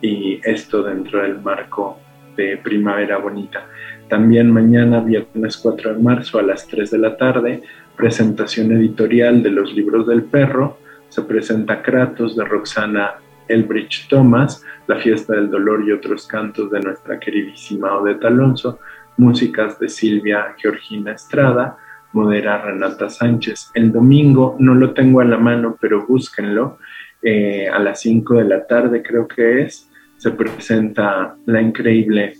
y 0.00 0.40
esto 0.44 0.82
dentro 0.82 1.22
del 1.22 1.40
marco 1.40 1.98
de 2.36 2.56
Primavera 2.56 3.18
Bonita. 3.18 3.66
También 4.08 4.50
mañana, 4.50 5.00
viernes 5.00 5.56
4 5.56 5.94
de 5.94 6.02
marzo 6.02 6.38
a 6.38 6.42
las 6.42 6.66
3 6.66 6.90
de 6.90 6.98
la 6.98 7.16
tarde, 7.16 7.62
presentación 7.96 8.72
editorial 8.72 9.42
de 9.42 9.50
los 9.50 9.72
libros 9.74 10.06
del 10.06 10.24
perro. 10.24 10.78
Se 11.08 11.22
presenta 11.22 11.82
Kratos 11.82 12.36
de 12.36 12.44
Roxana 12.44 13.14
Elbridge 13.48 14.08
Thomas, 14.08 14.62
La 14.86 14.96
fiesta 14.96 15.34
del 15.34 15.50
dolor 15.50 15.84
y 15.86 15.92
otros 15.92 16.26
cantos 16.26 16.70
de 16.70 16.80
nuestra 16.80 17.18
queridísima 17.18 17.96
Odette 17.96 18.24
Alonso, 18.24 18.80
músicas 19.16 19.78
de 19.78 19.88
Silvia 19.88 20.54
Georgina 20.58 21.12
Estrada, 21.12 21.76
modera 22.12 22.62
Renata 22.62 23.08
Sánchez. 23.08 23.70
El 23.74 23.92
domingo 23.92 24.56
no 24.58 24.74
lo 24.74 24.92
tengo 24.92 25.20
a 25.20 25.24
la 25.24 25.38
mano, 25.38 25.76
pero 25.80 26.06
búsquenlo. 26.06 26.78
Eh, 27.22 27.68
a 27.68 27.78
las 27.78 28.00
5 28.02 28.34
de 28.34 28.44
la 28.44 28.66
tarde 28.66 29.02
creo 29.02 29.26
que 29.26 29.62
es, 29.62 29.90
se 30.18 30.30
presenta 30.30 31.36
la 31.46 31.62
increíble 31.62 32.34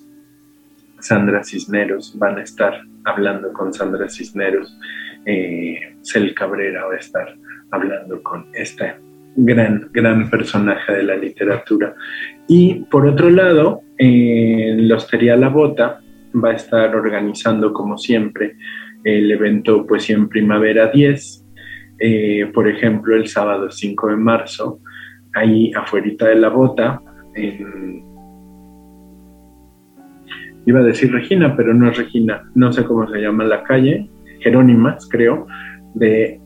Sandra 1.04 1.44
Cisneros, 1.44 2.18
van 2.18 2.38
a 2.38 2.42
estar 2.42 2.80
hablando 3.04 3.52
con 3.52 3.74
Sandra 3.74 4.08
Cisneros, 4.08 4.74
eh, 5.26 5.96
Cel 6.00 6.34
Cabrera 6.34 6.86
va 6.86 6.94
a 6.94 6.98
estar 6.98 7.36
hablando 7.70 8.22
con 8.22 8.46
este 8.54 8.94
gran, 9.36 9.90
gran 9.92 10.30
personaje 10.30 10.94
de 10.94 11.02
la 11.02 11.16
literatura. 11.16 11.94
Y 12.48 12.86
por 12.90 13.06
otro 13.06 13.28
lado, 13.28 13.82
eh, 13.98 14.74
la 14.78 14.96
La 15.36 15.48
Bota 15.48 16.00
va 16.42 16.50
a 16.50 16.54
estar 16.54 16.96
organizando, 16.96 17.72
como 17.72 17.98
siempre, 17.98 18.56
el 19.04 19.30
evento 19.30 19.86
Poesía 19.86 20.16
en 20.16 20.28
Primavera 20.28 20.88
10. 20.88 21.44
Eh, 21.98 22.50
por 22.54 22.66
ejemplo, 22.66 23.14
el 23.14 23.28
sábado 23.28 23.70
5 23.70 24.08
de 24.08 24.16
marzo, 24.16 24.80
ahí 25.34 25.70
afuera 25.74 26.28
de 26.28 26.34
La 26.36 26.48
Bota, 26.48 27.00
en 27.34 28.13
iba 30.66 30.80
a 30.80 30.84
decir 30.84 31.12
Regina, 31.12 31.56
pero 31.56 31.74
no 31.74 31.90
es 31.90 31.96
Regina, 31.96 32.42
no 32.54 32.72
sé 32.72 32.84
cómo 32.84 33.08
se 33.10 33.18
llama 33.18 33.44
la 33.44 33.62
calle, 33.62 34.08
Jerónimas, 34.40 35.08
creo, 35.10 35.46
de 35.94 36.40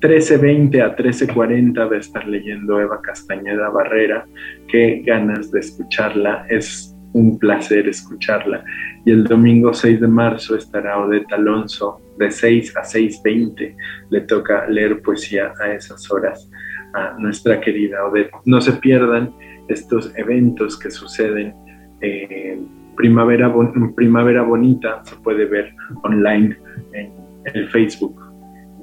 13.20 0.00 0.82
a 0.82 0.96
13.40 0.96 1.88
de 1.88 1.98
estar 1.98 2.26
leyendo 2.26 2.80
Eva 2.80 3.00
Castañeda 3.00 3.68
Barrera. 3.68 4.26
Qué 4.68 5.02
ganas 5.06 5.50
de 5.52 5.60
escucharla, 5.60 6.44
es 6.50 6.96
un 7.12 7.38
placer 7.38 7.88
escucharla. 7.88 8.64
Y 9.04 9.12
el 9.12 9.24
domingo 9.24 9.72
6 9.72 10.00
de 10.00 10.08
marzo 10.08 10.56
estará 10.56 10.98
Odette 10.98 11.32
Alonso 11.32 12.00
de 12.18 12.30
6 12.30 12.76
a 12.76 12.82
6.20. 12.82 13.76
Le 14.10 14.20
toca 14.22 14.66
leer 14.68 15.00
poesía 15.02 15.52
a 15.60 15.72
esas 15.72 16.10
horas 16.10 16.50
a 16.94 17.14
nuestra 17.18 17.60
querida 17.60 18.04
Odette. 18.04 18.32
No 18.44 18.60
se 18.60 18.72
pierdan 18.72 19.32
estos 19.68 20.12
eventos 20.16 20.78
que 20.78 20.90
suceden. 20.90 21.54
Eh, 22.00 22.60
Primavera, 22.96 23.52
Primavera 23.96 24.42
Bonita 24.42 25.02
se 25.04 25.16
puede 25.16 25.46
ver 25.46 25.74
online 26.02 26.56
en 26.92 27.12
el 27.54 27.68
Facebook 27.68 28.20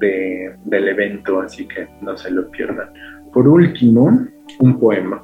del 0.00 0.88
evento, 0.88 1.40
así 1.40 1.66
que 1.66 1.88
no 2.00 2.16
se 2.16 2.30
lo 2.30 2.50
pierdan. 2.50 2.88
Por 3.32 3.46
último, 3.46 4.26
un 4.58 4.80
poema 4.80 5.22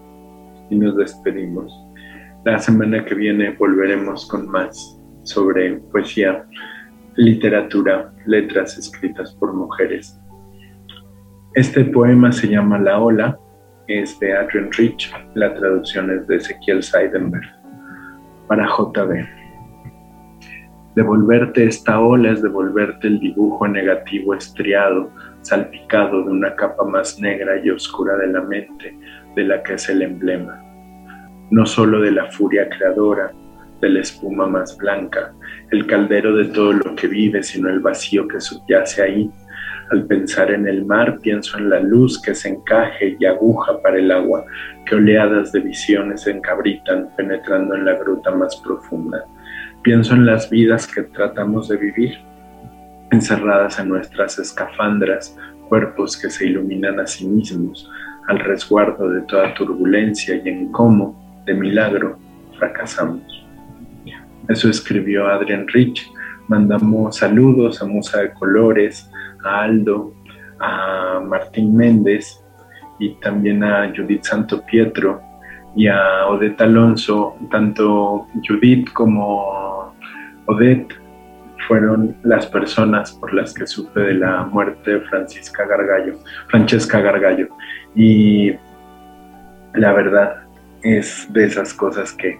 y 0.70 0.76
nos 0.76 0.96
despedimos. 0.96 1.72
La 2.44 2.58
semana 2.58 3.04
que 3.04 3.14
viene 3.14 3.50
volveremos 3.58 4.26
con 4.28 4.48
más 4.48 5.00
sobre 5.22 5.74
poesía, 5.90 6.44
literatura, 7.16 8.12
letras 8.26 8.78
escritas 8.78 9.34
por 9.34 9.52
mujeres. 9.52 10.20
Este 11.54 11.84
poema 11.84 12.30
se 12.30 12.48
llama 12.48 12.78
La 12.78 13.00
Ola, 13.00 13.38
es 13.88 14.18
de 14.20 14.36
Adrian 14.36 14.70
Rich, 14.72 15.12
la 15.34 15.54
traducción 15.54 16.10
es 16.10 16.26
de 16.26 16.36
Ezequiel 16.36 16.82
Seidenberg 16.82 17.65
para 18.46 18.66
JB. 18.66 19.26
Devolverte 20.94 21.66
esta 21.66 22.00
ola 22.00 22.30
es 22.30 22.42
devolverte 22.42 23.08
el 23.08 23.20
dibujo 23.20 23.68
negativo 23.68 24.34
estriado, 24.34 25.10
salpicado 25.42 26.24
de 26.24 26.30
una 26.30 26.56
capa 26.56 26.84
más 26.84 27.20
negra 27.20 27.60
y 27.62 27.68
oscura 27.70 28.16
de 28.16 28.28
la 28.28 28.40
mente 28.40 28.96
de 29.34 29.44
la 29.44 29.62
que 29.62 29.74
es 29.74 29.88
el 29.90 30.02
emblema. 30.02 30.58
No 31.50 31.66
solo 31.66 32.00
de 32.00 32.12
la 32.12 32.30
furia 32.32 32.68
creadora, 32.70 33.30
de 33.80 33.90
la 33.90 34.00
espuma 34.00 34.46
más 34.46 34.76
blanca, 34.78 35.34
el 35.70 35.86
caldero 35.86 36.34
de 36.34 36.46
todo 36.46 36.72
lo 36.72 36.94
que 36.96 37.08
vive, 37.08 37.42
sino 37.42 37.68
el 37.68 37.80
vacío 37.80 38.26
que 38.26 38.40
subyace 38.40 39.02
ahí. 39.02 39.30
Al 39.90 40.04
pensar 40.06 40.50
en 40.50 40.66
el 40.66 40.84
mar, 40.84 41.18
pienso 41.20 41.58
en 41.58 41.70
la 41.70 41.80
luz 41.80 42.20
que 42.20 42.34
se 42.34 42.48
encaje 42.48 43.16
y 43.18 43.24
aguja 43.24 43.80
para 43.82 43.98
el 43.98 44.10
agua, 44.10 44.44
que 44.84 44.96
oleadas 44.96 45.52
de 45.52 45.60
visiones 45.60 46.26
encabritan 46.26 47.08
penetrando 47.16 47.74
en 47.74 47.84
la 47.84 47.94
gruta 47.94 48.32
más 48.32 48.56
profunda. 48.56 49.24
Pienso 49.82 50.14
en 50.14 50.26
las 50.26 50.50
vidas 50.50 50.86
que 50.86 51.02
tratamos 51.02 51.68
de 51.68 51.76
vivir, 51.76 52.18
encerradas 53.12 53.78
en 53.78 53.88
nuestras 53.88 54.38
escafandras, 54.38 55.38
cuerpos 55.68 56.16
que 56.20 56.30
se 56.30 56.46
iluminan 56.46 56.98
a 56.98 57.06
sí 57.06 57.26
mismos, 57.26 57.88
al 58.26 58.40
resguardo 58.40 59.08
de 59.08 59.22
toda 59.22 59.54
turbulencia 59.54 60.40
y 60.44 60.48
en 60.48 60.72
cómo, 60.72 61.42
de 61.44 61.54
milagro, 61.54 62.18
fracasamos. 62.58 63.22
Eso 64.48 64.68
escribió 64.68 65.26
Adrian 65.26 65.66
Rich. 65.68 66.08
Mandamos 66.48 67.16
saludos 67.16 67.82
a 67.82 67.86
Musa 67.86 68.20
de 68.20 68.32
Colores, 68.32 69.10
a 69.44 69.62
Aldo, 69.62 70.14
a 70.60 71.20
Martín 71.24 71.76
Méndez, 71.76 72.42
y 72.98 73.14
también 73.20 73.62
a 73.62 73.92
Judith 73.94 74.24
Santo 74.24 74.64
Pietro 74.64 75.20
y 75.74 75.88
a 75.88 76.26
Odette 76.28 76.62
Alonso, 76.62 77.36
tanto 77.50 78.26
Judith 78.46 78.90
como 78.92 79.94
Odette 80.46 80.94
fueron 81.68 82.16
las 82.22 82.46
personas 82.46 83.12
por 83.12 83.34
las 83.34 83.52
que 83.52 83.66
supe 83.66 84.00
de 84.00 84.14
la 84.14 84.44
muerte 84.44 84.92
de 84.92 85.00
Francisca 85.02 85.66
Gargallo, 85.66 86.18
Francesca 86.48 87.00
Gargallo. 87.00 87.48
Y 87.94 88.52
la 89.74 89.92
verdad 89.92 90.44
es 90.82 91.30
de 91.32 91.44
esas 91.44 91.74
cosas 91.74 92.12
que, 92.12 92.38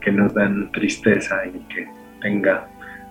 que 0.00 0.12
nos 0.12 0.32
dan 0.32 0.70
tristeza 0.72 1.44
y 1.46 1.58
que 1.74 1.88
tenga, 2.20 2.68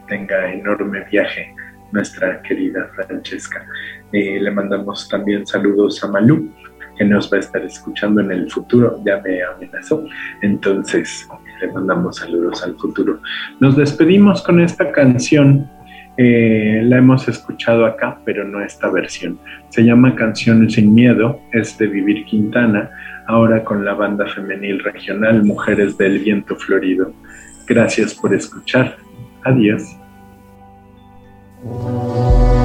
tenga 0.10 0.52
enorme 0.52 1.06
viaje 1.10 1.54
nuestra 1.92 2.42
querida 2.42 2.90
Francesca. 2.96 3.66
Eh, 4.12 4.40
le 4.42 4.52
mandamos 4.52 5.08
también 5.08 5.46
saludos 5.46 6.04
a 6.04 6.08
Malú, 6.08 6.52
que 6.98 7.06
nos 7.06 7.32
va 7.32 7.38
a 7.38 7.40
estar 7.40 7.64
escuchando 7.64 8.22
en 8.22 8.32
el 8.32 8.52
futuro, 8.52 9.02
ya 9.06 9.22
me 9.22 9.42
amenazó. 9.42 10.06
Entonces, 10.42 11.28
le 11.62 11.72
mandamos 11.72 12.18
saludos 12.18 12.62
al 12.64 12.76
futuro. 12.76 13.22
Nos 13.60 13.78
despedimos 13.78 14.42
con 14.42 14.60
esta 14.60 14.92
canción. 14.92 15.70
Eh, 16.18 16.82
la 16.84 16.98
hemos 16.98 17.28
escuchado 17.30 17.86
acá, 17.86 18.20
pero 18.26 18.44
no 18.44 18.62
esta 18.62 18.90
versión. 18.90 19.40
Se 19.70 19.84
llama 19.84 20.16
Canciones 20.16 20.74
sin 20.74 20.94
Miedo, 20.94 21.40
es 21.54 21.78
de 21.78 21.88
Vivir 21.88 22.26
Quintana, 22.26 22.92
ahora 23.28 23.64
con 23.64 23.86
la 23.86 23.94
banda 23.94 24.28
femenil 24.28 24.84
regional 24.84 25.44
Mujeres 25.46 25.98
del 25.98 26.20
Viento 26.20 26.58
Florido. 26.58 27.14
Gracias 27.66 28.14
por 28.16 28.34
escuchar. 28.34 28.98
Adiós. 29.44 29.99
Por 31.62 32.59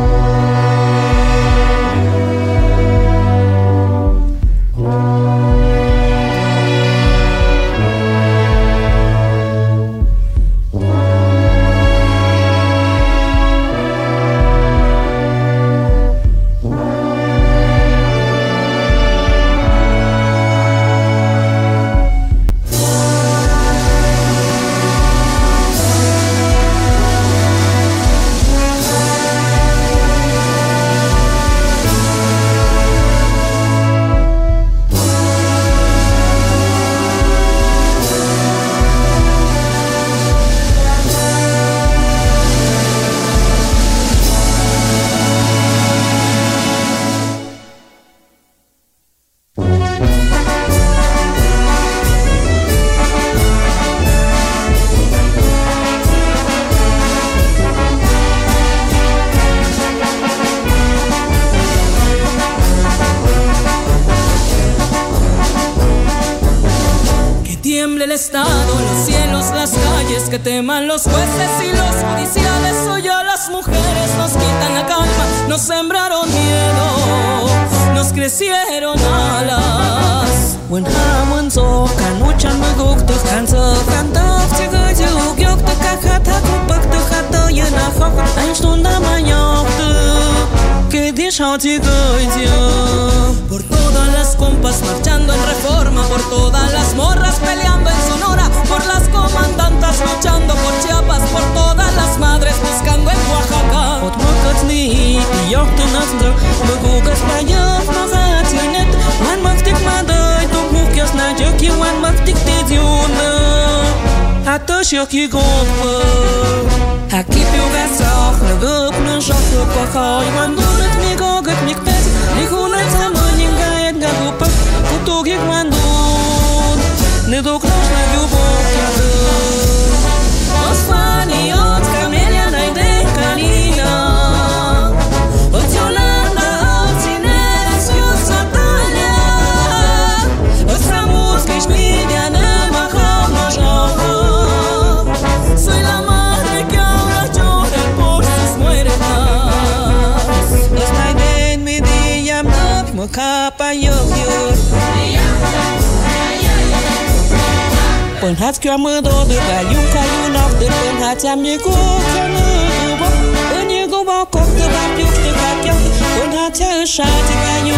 yo 167.65 167.75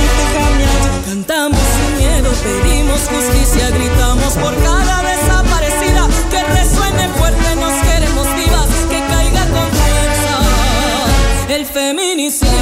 Cantamos 1.05 1.61
sin 1.61 1.97
miedo, 1.99 2.31
pedimos 2.43 3.01
justicia, 3.01 3.71
gritamos 3.71 4.33
por 4.35 4.55
cada 4.63 5.03
desaparecida. 5.03 6.09
Que 6.31 6.43
resuene 6.45 7.09
fuerte, 7.19 7.57
nos 7.57 7.75
queremos 7.87 8.27
vivas, 8.37 8.69
que 8.89 9.01
caiga 9.07 9.45
con 9.55 9.69
fuerza 9.77 11.55
el 11.55 11.67
feminicida. 11.67 12.57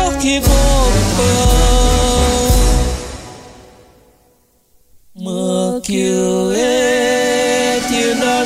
Ê 0.00 0.40
thiên 0.40 0.48
calculate, 5.80 6.58
you 7.90 8.14
know, 8.16 8.44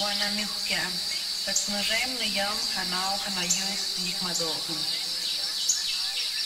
Bueno, 0.00 0.24
mi 0.34 0.44
hukam. 0.44 0.92
Taxnarem 1.44 2.10
ne 2.20 2.28
yam 2.36 2.58
hanao 2.74 3.14
hanayuis 3.24 3.84
yikmadohum. 4.06 4.80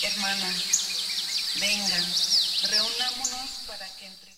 Hermana, 0.03 0.51
vengan, 1.61 2.07
reunámonos 2.71 3.51
para 3.69 3.87
que 3.97 4.07
entre. 4.11 4.33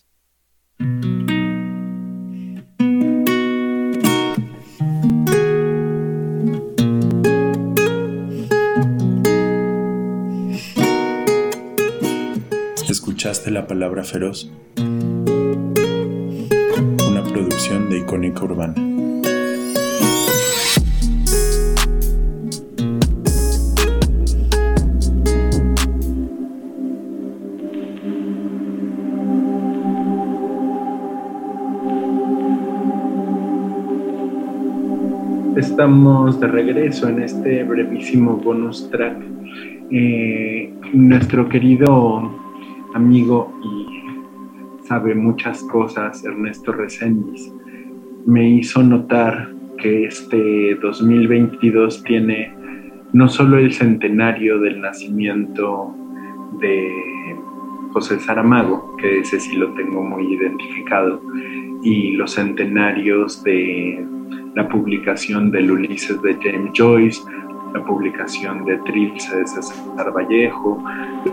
Escuchaste 12.87 13.49
la 13.49 13.65
palabra 13.65 14.03
feroz, 14.03 14.47
una 17.07 17.23
producción 17.23 17.89
de 17.89 17.97
Icónica 17.99 18.43
Urbana. 18.43 18.96
Estamos 35.57 36.39
de 36.39 36.45
regreso 36.45 37.09
en 37.09 37.23
este 37.23 37.63
brevísimo 37.63 38.37
bonus 38.37 38.91
track. 38.91 39.17
Eh, 39.89 40.71
nuestro 40.93 41.49
querido 41.49 42.31
amigo 42.93 43.51
y 43.63 44.85
sabe 44.87 45.15
muchas 45.15 45.63
cosas, 45.63 46.23
Ernesto 46.23 46.73
Reséndiz, 46.73 47.51
me 48.27 48.47
hizo 48.47 48.83
notar 48.83 49.49
que 49.79 50.05
este 50.05 50.75
2022 50.75 52.03
tiene 52.03 52.53
no 53.13 53.27
solo 53.27 53.57
el 53.57 53.73
centenario 53.73 54.59
del 54.59 54.79
nacimiento 54.79 55.91
de 56.61 56.87
José 57.93 58.19
Saramago, 58.19 58.95
que 58.97 59.21
ese 59.21 59.39
sí 59.39 59.55
lo 59.55 59.73
tengo 59.73 60.03
muy 60.03 60.35
identificado, 60.35 61.19
y 61.81 62.11
los 62.11 62.33
centenarios 62.33 63.43
de 63.43 64.05
la 64.57 64.67
publicación 64.67 65.51
del 65.51 65.69
Ulises 65.69 66.19
de 66.23 66.35
James 66.41 66.71
Joyce, 66.73 67.21
la 67.75 67.85
publicación 67.85 68.65
de 68.65 68.77
Trilce 68.79 69.37
de 69.37 69.45
César 69.45 70.11
Vallejo, 70.11 70.83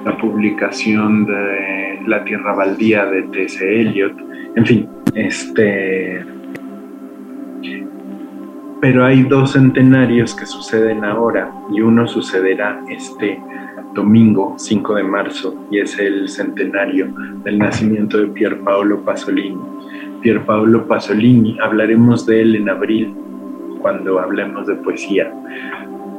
la 0.05 0.15
publicación 0.19 1.25
de 1.25 2.01
La 2.07 2.23
Tierra 2.23 2.55
Baldía 2.55 3.07
de 3.07 3.23
T.C. 3.23 3.81
Eliot, 3.81 4.15
en 4.57 4.67
fin, 4.67 4.89
este... 5.15 6.23
Pero 8.83 9.07
hay 9.07 9.23
dos 9.23 9.53
centenarios 9.53 10.35
que 10.35 10.45
suceden 10.45 11.03
ahora 11.03 11.51
y 11.73 11.81
uno 11.81 12.07
sucederá 12.07 12.85
este 12.91 13.41
domingo 13.95 14.57
5 14.59 14.97
de 14.97 15.03
marzo 15.03 15.67
y 15.71 15.79
es 15.79 15.99
el 15.99 16.29
centenario 16.29 17.07
del 17.43 17.57
nacimiento 17.57 18.19
de 18.19 18.27
Pier 18.27 18.61
Paolo 18.61 19.03
Pasolini. 19.03 19.57
Pier 20.25 20.41
Paolo 20.47 20.89
Pasolini, 20.89 21.59
hablaremos 21.61 22.25
de 22.25 22.41
él 22.41 22.57
en 22.57 22.71
abril 22.71 23.15
cuando 23.83 24.19
hablemos 24.19 24.67
de 24.67 24.75
poesía 24.77 25.31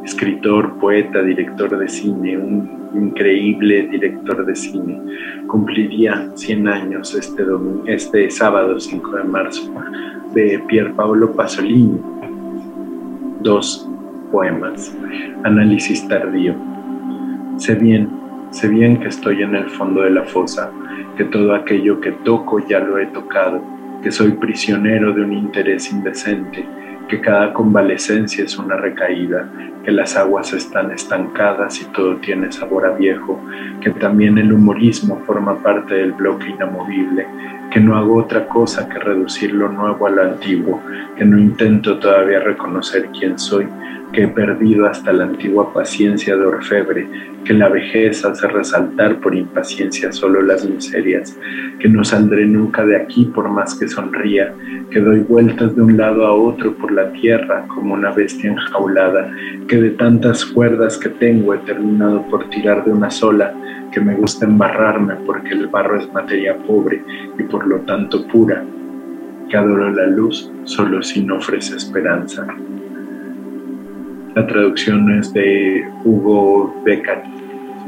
escritor, 0.03 0.75
poeta, 0.75 1.23
director 1.23 1.75
de 1.75 1.89
cine, 1.89 2.37
un 2.37 2.69
increíble 2.93 3.87
director 3.87 4.45
de 4.45 4.55
cine. 4.55 5.01
Cumpliría 5.47 6.29
100 6.35 6.67
años 6.67 7.15
este, 7.15 7.43
este 7.87 8.29
sábado 8.29 8.79
5 8.79 9.17
de 9.17 9.23
marzo 9.23 9.73
de 10.35 10.63
Pier 10.67 10.93
Paolo 10.93 11.31
Pasolini. 11.31 11.99
Dos 13.41 13.89
poemas. 14.31 14.95
Análisis 15.43 16.07
tardío. 16.07 16.53
Sé 17.57 17.73
bien, 17.73 18.07
sé 18.51 18.67
bien 18.67 18.99
que 18.99 19.07
estoy 19.07 19.41
en 19.41 19.55
el 19.55 19.67
fondo 19.71 20.03
de 20.03 20.11
la 20.11 20.25
fosa, 20.25 20.71
que 21.17 21.23
todo 21.23 21.55
aquello 21.55 21.99
que 21.99 22.11
toco 22.11 22.59
ya 22.67 22.79
lo 22.81 22.99
he 22.99 23.07
tocado, 23.07 23.73
que 24.05 24.11
soy 24.11 24.33
prisionero 24.33 25.13
de 25.13 25.23
un 25.23 25.33
interés 25.33 25.91
indecente 25.91 26.63
que 27.07 27.19
cada 27.21 27.51
convalecencia 27.51 28.43
es 28.43 28.55
una 28.55 28.77
recaída, 28.77 29.49
que 29.83 29.91
las 29.91 30.15
aguas 30.15 30.53
están 30.53 30.91
estancadas 30.91 31.81
y 31.81 31.85
todo 31.85 32.17
tiene 32.17 32.51
sabor 32.51 32.85
a 32.85 32.91
viejo, 32.91 33.41
que 33.81 33.89
también 33.89 34.37
el 34.37 34.53
humorismo 34.53 35.23
forma 35.25 35.57
parte 35.57 35.95
del 35.95 36.11
bloque 36.11 36.49
inamovible, 36.49 37.25
que 37.71 37.79
no 37.79 37.95
hago 37.97 38.17
otra 38.17 38.47
cosa 38.47 38.87
que 38.87 38.99
reducir 38.99 39.51
lo 39.55 39.69
nuevo 39.69 40.05
a 40.05 40.11
lo 40.11 40.21
antiguo, 40.21 40.83
que 41.17 41.25
no 41.25 41.39
intento 41.39 41.97
todavía 41.97 42.41
reconocer 42.41 43.09
quién 43.09 43.39
soy, 43.39 43.67
que 44.15 44.23
he 44.23 44.27
perdido 44.29 44.87
hasta 44.87 45.11
la 45.11 45.25
antigua 45.25 45.73
paciencia 45.73 46.37
de 46.37 46.45
orfebre, 46.45 47.05
que 47.43 47.53
la 47.53 47.67
vejez 47.67 48.23
hace 48.23 48.47
resaltar 48.47 49.19
por 49.19 49.35
impaciencia 49.35 50.13
solo 50.13 50.41
las 50.41 50.63
miserias, 50.65 51.37
que 51.79 51.89
no 51.89 52.01
saldré 52.05 52.45
nunca 52.45 52.85
de 52.85 52.95
aquí 52.95 53.25
por 53.25 53.49
más 53.49 53.75
que 53.77 53.89
sonría, 53.89 54.53
que 54.89 55.01
doy 55.01 55.19
vueltas 55.19 55.75
de 55.75 55.81
un 55.81 55.97
lado 55.97 56.25
a 56.25 56.33
otro 56.33 56.73
por 56.77 56.93
la 56.93 57.11
tierra 57.11 57.67
como 57.67 57.93
una 57.93 58.11
bestia 58.11 58.51
enjaulada, 58.51 59.29
que 59.67 59.75
de 59.81 59.89
tantas 59.91 60.45
cuerdas 60.45 60.97
que 60.97 61.09
tengo 61.09 61.53
he 61.53 61.57
terminado 61.59 62.25
por 62.29 62.49
tirar 62.49 62.85
de 62.85 62.93
una 62.93 63.11
sola, 63.11 63.53
que 63.91 63.99
me 63.99 64.15
gusta 64.15 64.45
embarrarme 64.45 65.15
porque 65.25 65.49
el 65.49 65.67
barro 65.67 65.99
es 65.99 66.11
materia 66.13 66.57
pobre 66.59 67.03
y 67.37 67.43
por 67.43 67.67
lo 67.67 67.79
tanto 67.81 68.25
pura, 68.29 68.63
que 69.49 69.57
adoro 69.57 69.91
la 69.91 70.07
luz 70.07 70.49
solo 70.63 71.03
si 71.03 71.21
no 71.21 71.35
ofrece 71.35 71.75
esperanza. 71.75 72.47
La 74.35 74.45
traducción 74.47 75.17
es 75.17 75.31
de 75.31 75.89
Hugo 76.03 76.75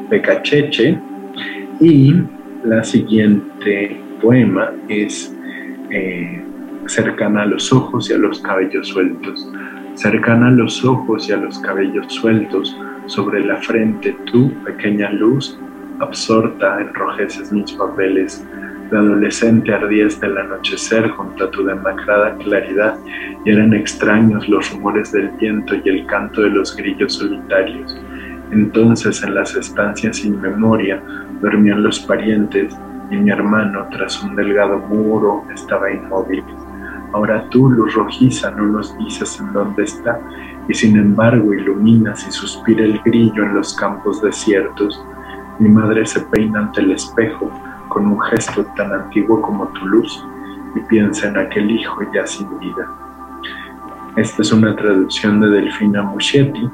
Becacheche 0.10 0.98
y 1.82 2.14
la 2.64 2.82
siguiente 2.86 4.02
poema 4.22 4.72
es 4.88 5.36
eh, 5.92 6.42
cercana 6.86 7.42
a 7.42 7.46
los 7.48 7.74
ojos 7.74 8.10
y 8.10 8.14
a 8.14 8.18
los 8.18 8.40
cabellos 8.40 8.88
sueltos. 8.88 9.46
Cercana 9.96 10.48
a 10.48 10.52
los 10.52 10.86
ojos 10.86 11.28
y 11.28 11.34
a 11.34 11.38
los 11.38 11.60
cabellos 11.60 12.14
sueltos, 12.14 12.78
sobre 13.08 13.46
la 13.46 13.58
frente 13.58 14.16
tú, 14.32 14.54
pequeña 14.64 15.12
luz, 15.12 15.60
absorta 16.00 16.80
enrojeces 16.80 17.52
mis 17.52 17.74
papeles 17.74 18.46
de 18.90 18.98
adolescente 18.98 19.74
ardías 19.74 20.20
del 20.20 20.38
anochecer 20.38 21.10
junto 21.10 21.46
a 21.46 21.52
tu 21.52 21.64
demacrada 21.64 22.36
claridad 22.38 22.98
y 23.44 23.52
eran 23.52 23.74
extraños 23.74 24.48
los 24.48 24.72
rumores 24.72 25.12
del 25.12 25.30
viento 25.32 25.76
y 25.76 25.90
el 25.90 26.06
canto 26.06 26.42
de 26.42 26.50
los 26.50 26.76
grillos 26.76 27.14
solitarios. 27.14 27.96
Entonces 28.52 29.22
en 29.24 29.36
las 29.36 29.56
estancias 29.56 30.18
sin 30.18 30.40
memoria 30.40 31.02
dormían 31.42 31.84
los 31.84 32.00
parientes 32.00 32.76
y 33.12 33.18
mi 33.18 33.30
hermano 33.30 33.88
tras 33.92 34.22
un 34.24 34.36
delgado 34.36 34.80
muro 34.80 35.44
estaba 35.54 35.92
inmóvil. 35.92 36.44
Ahora 37.14 37.48
tú, 37.50 37.70
luz 37.70 37.94
rojiza, 37.94 38.52
no 38.52 38.64
nos 38.68 38.98
dices 38.98 39.40
en 39.40 39.54
dónde 39.54 39.84
está 39.84 40.20
y 40.68 40.74
sin 40.74 40.98
embargo 40.98 41.54
iluminas 41.54 42.26
y 42.28 42.32
suspira 42.32 42.84
el 42.84 43.00
grillo 43.00 43.44
en 43.44 43.56
los 43.56 43.74
campos 43.76 44.22
desiertos. 44.22 45.02
Mi 45.60 45.70
madre 45.70 46.06
se 46.06 46.20
peina 46.22 46.60
ante 46.60 46.82
el 46.82 46.92
espejo 46.92 47.50
con 47.98 48.06
un 48.06 48.22
gesto 48.22 48.64
tan 48.76 48.94
antiguo 48.94 49.42
como 49.42 49.66
tu 49.70 49.88
luz 49.88 50.24
y 50.76 50.80
piensa 50.82 51.30
en 51.30 51.38
aquel 51.40 51.72
hijo 51.72 52.00
ya 52.14 52.28
sin 52.28 52.48
vida. 52.60 52.88
Esta 54.16 54.44
es 54.44 54.52
una 54.52 54.76
traducción 54.76 55.42
de 55.42 55.50
Delfina 55.50 56.04
Muschetti 56.04 56.70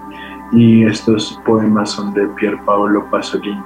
y 0.51 0.83
estos 0.83 1.39
poemas 1.45 1.91
son 1.91 2.13
de 2.13 2.27
Pier 2.35 2.59
Paolo 2.65 3.05
Pasolini. 3.09 3.63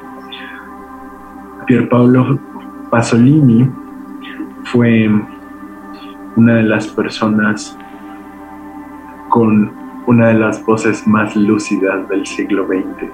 Pier 1.65 1.89
Paolo 1.89 2.37
Pasolini 2.91 3.67
fue 4.65 5.09
una 6.35 6.57
de 6.57 6.63
las 6.63 6.87
personas 6.89 7.75
con 9.29 9.71
una 10.05 10.27
de 10.27 10.35
las 10.35 10.63
voces 10.63 11.07
más 11.07 11.35
lúcidas 11.35 12.07
del 12.07 12.23
siglo 12.23 12.67
XX. 12.67 13.11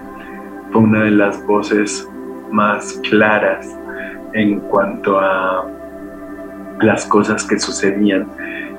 Fue 0.74 0.82
una 0.82 1.06
de 1.06 1.12
las 1.12 1.48
voces 1.48 2.12
más 2.52 3.00
claras 3.10 3.80
en 4.34 4.60
cuanto 4.62 5.20
a 5.20 5.68
las 6.82 7.06
cosas 7.06 7.46
que 7.46 7.60
sucedían 7.60 8.28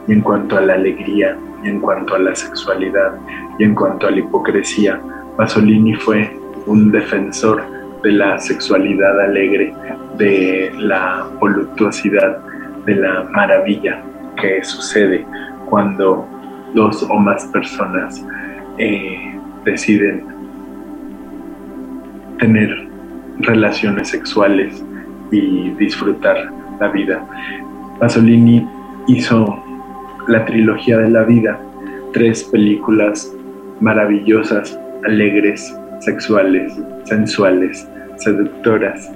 y 0.07 0.13
en 0.13 0.21
cuanto 0.21 0.57
a 0.57 0.61
la 0.61 0.75
alegría 0.75 1.37
y 1.63 1.69
en 1.69 1.81
cuanto 1.81 2.15
a 2.15 2.19
la 2.19 2.35
sexualidad 2.35 3.15
y 3.59 3.65
en 3.65 3.75
cuanto 3.75 4.07
a 4.07 4.11
la 4.11 4.19
hipocresía. 4.19 5.01
Pasolini 5.37 5.95
fue 5.95 6.37
un 6.67 6.91
defensor 6.93 7.63
de 8.03 8.13
la 8.13 8.39
sexualidad 8.39 9.21
alegre, 9.21 9.75
de 10.19 10.73
la 10.79 11.27
voluptuosidad, 11.41 12.39
de 12.85 12.97
la 12.97 13.25
maravilla 13.31 14.03
que 14.37 14.63
sucede 14.63 15.25
cuando 15.71 16.27
dos 16.75 17.03
o 17.09 17.15
más 17.15 17.47
personas 17.47 18.25
eh, 18.79 19.39
deciden 19.65 20.25
tener 22.39 22.89
relaciones 23.39 24.09
sexuales 24.09 24.85
y 25.35 25.71
disfrutar 25.79 26.51
la 26.81 26.89
vida. 26.89 27.27
Pasolini 27.99 28.67
hizo 29.07 29.63
la 30.29 30.45
trilogía 30.45 30.99
de 30.99 31.11
la 31.11 31.25
vida, 31.25 31.61
tres 32.13 32.45
películas 32.45 33.35
maravillosas, 33.81 34.79
alegres, 35.05 35.75
sexuales, 36.01 36.81
sensuales, 37.05 37.89
seductoras. 38.17 39.11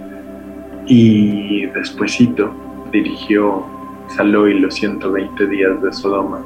Y 0.87 1.66
despuesito 1.66 2.55
dirigió 2.93 3.64
Saló 4.09 4.49
y 4.49 4.59
los 4.59 4.75
120 4.75 5.47
días 5.49 5.83
de 5.83 5.93
Sodoma. 5.93 6.43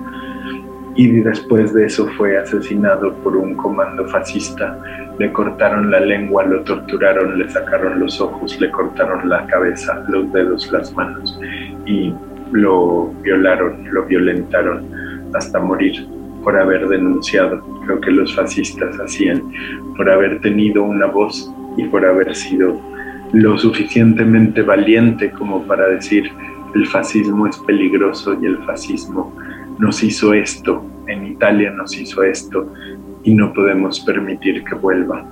Y 0.95 1.09
después 1.21 1.73
de 1.73 1.87
eso 1.87 2.07
fue 2.17 2.37
asesinado 2.37 3.15
por 3.23 3.37
un 3.37 3.55
comando 3.55 4.07
fascista. 4.09 4.79
Le 5.19 5.33
cortaron 5.33 5.91
la 5.91 6.01
lengua, 6.01 6.45
lo 6.45 6.61
torturaron, 6.63 7.39
le 7.39 7.49
sacaron 7.49 8.01
los 8.01 8.21
ojos, 8.21 8.61
le 8.61 8.71
cortaron 8.71 9.29
la 9.29 9.47
cabeza, 9.47 10.05
los 10.09 10.31
dedos, 10.33 10.71
las 10.71 10.93
manos 10.95 11.39
y 11.87 12.13
lo 12.53 13.09
violaron, 13.23 13.89
lo 13.93 14.05
violentaron 14.05 14.87
hasta 15.35 15.59
morir 15.59 16.07
por 16.45 16.59
haber 16.59 16.87
denunciado 16.89 17.63
lo 17.87 18.01
que 18.01 18.11
los 18.11 18.35
fascistas 18.35 18.99
hacían, 19.01 19.43
por 19.97 20.11
haber 20.11 20.41
tenido 20.41 20.83
una 20.83 21.07
voz 21.07 21.51
y 21.77 21.85
por 21.85 22.05
haber 22.05 22.35
sido 22.35 22.79
lo 23.33 23.57
suficientemente 23.57 24.61
valiente 24.61 25.31
como 25.31 25.63
para 25.63 25.89
decir 25.89 26.31
el 26.75 26.87
fascismo 26.87 27.47
es 27.47 27.59
peligroso 27.61 28.37
y 28.41 28.47
el 28.47 28.59
fascismo 28.65 29.35
nos 29.79 30.03
hizo 30.03 30.35
esto, 30.35 30.85
en 31.07 31.27
Italia 31.27 31.71
nos 31.71 31.97
hizo 31.97 32.23
esto 32.23 32.73
y 33.25 33.35
no 33.35 33.53
podemos 33.53 34.01
permitir 34.01 34.65
que 34.65 34.75
vuelva. 34.75 35.25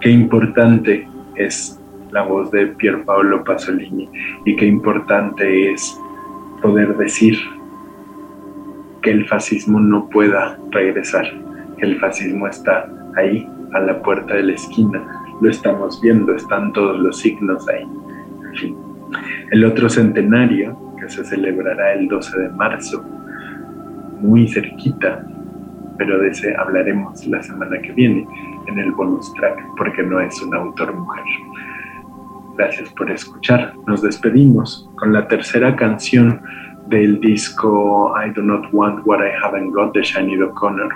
Qué 0.00 0.10
importante 0.10 1.06
es 1.36 1.80
la 2.10 2.22
voz 2.22 2.50
de 2.50 2.66
Pier 2.68 3.04
Paolo 3.04 3.42
Pasolini 3.42 4.08
y 4.44 4.56
qué 4.56 4.66
importante 4.66 5.72
es 5.72 5.98
poder 6.62 6.96
decir 6.96 7.36
que 9.02 9.10
el 9.10 9.26
fascismo 9.26 9.80
no 9.80 10.08
pueda 10.08 10.58
regresar, 10.70 11.26
que 11.78 11.86
el 11.86 11.98
fascismo 12.00 12.46
está 12.46 12.88
ahí, 13.16 13.46
a 13.74 13.80
la 13.80 14.00
puerta 14.02 14.34
de 14.34 14.44
la 14.44 14.52
esquina, 14.54 15.02
lo 15.40 15.50
estamos 15.50 16.00
viendo, 16.00 16.34
están 16.34 16.72
todos 16.72 16.98
los 17.00 17.18
signos 17.18 17.68
ahí. 17.68 17.82
En 17.82 18.56
fin, 18.56 18.76
el 19.50 19.64
otro 19.64 19.88
centenario, 19.88 20.78
que 20.98 21.08
se 21.08 21.24
celebrará 21.24 21.94
el 21.94 22.08
12 22.08 22.38
de 22.38 22.48
marzo, 22.50 23.04
muy 24.24 24.48
cerquita, 24.48 25.24
pero 25.98 26.18
de 26.18 26.28
ese 26.28 26.56
hablaremos 26.56 27.26
la 27.26 27.42
semana 27.42 27.78
que 27.80 27.92
viene 27.92 28.26
en 28.66 28.78
el 28.78 28.92
bonus 28.92 29.32
track, 29.34 29.58
porque 29.76 30.02
no 30.02 30.20
es 30.20 30.40
un 30.42 30.54
autor 30.54 30.94
mujer. 30.94 31.24
Gracias 32.56 32.88
por 32.90 33.10
escuchar. 33.10 33.74
Nos 33.86 34.02
despedimos 34.02 34.88
con 34.96 35.12
la 35.12 35.26
tercera 35.28 35.74
canción 35.76 36.40
del 36.88 37.20
disco 37.20 38.14
I 38.24 38.30
Do 38.30 38.42
Not 38.42 38.68
Want 38.72 39.06
What 39.06 39.20
I 39.20 39.32
Haven't 39.42 39.72
Got 39.72 39.94
de 39.94 40.02
Shiny 40.02 40.40
O'Connor. 40.40 40.88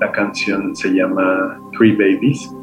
La 0.00 0.10
canción 0.12 0.74
se 0.74 0.92
llama 0.92 1.58
Three 1.76 1.92
Babies 1.92 2.54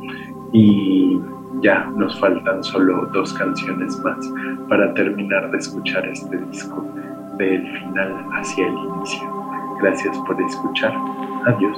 y 0.51 1.19
ya 1.61 1.85
nos 1.95 2.19
faltan 2.19 2.63
solo 2.63 3.07
dos 3.13 3.33
canciones 3.33 3.99
más 3.99 4.17
para 4.67 4.93
terminar 4.93 5.51
de 5.51 5.57
escuchar 5.57 6.07
este 6.07 6.37
disco 6.37 6.85
del 7.37 7.61
final 7.79 8.25
hacia 8.33 8.67
el 8.67 8.73
inicio. 8.73 9.38
Gracias 9.79 10.17
por 10.19 10.41
escuchar. 10.41 10.93
Adiós. 11.47 11.77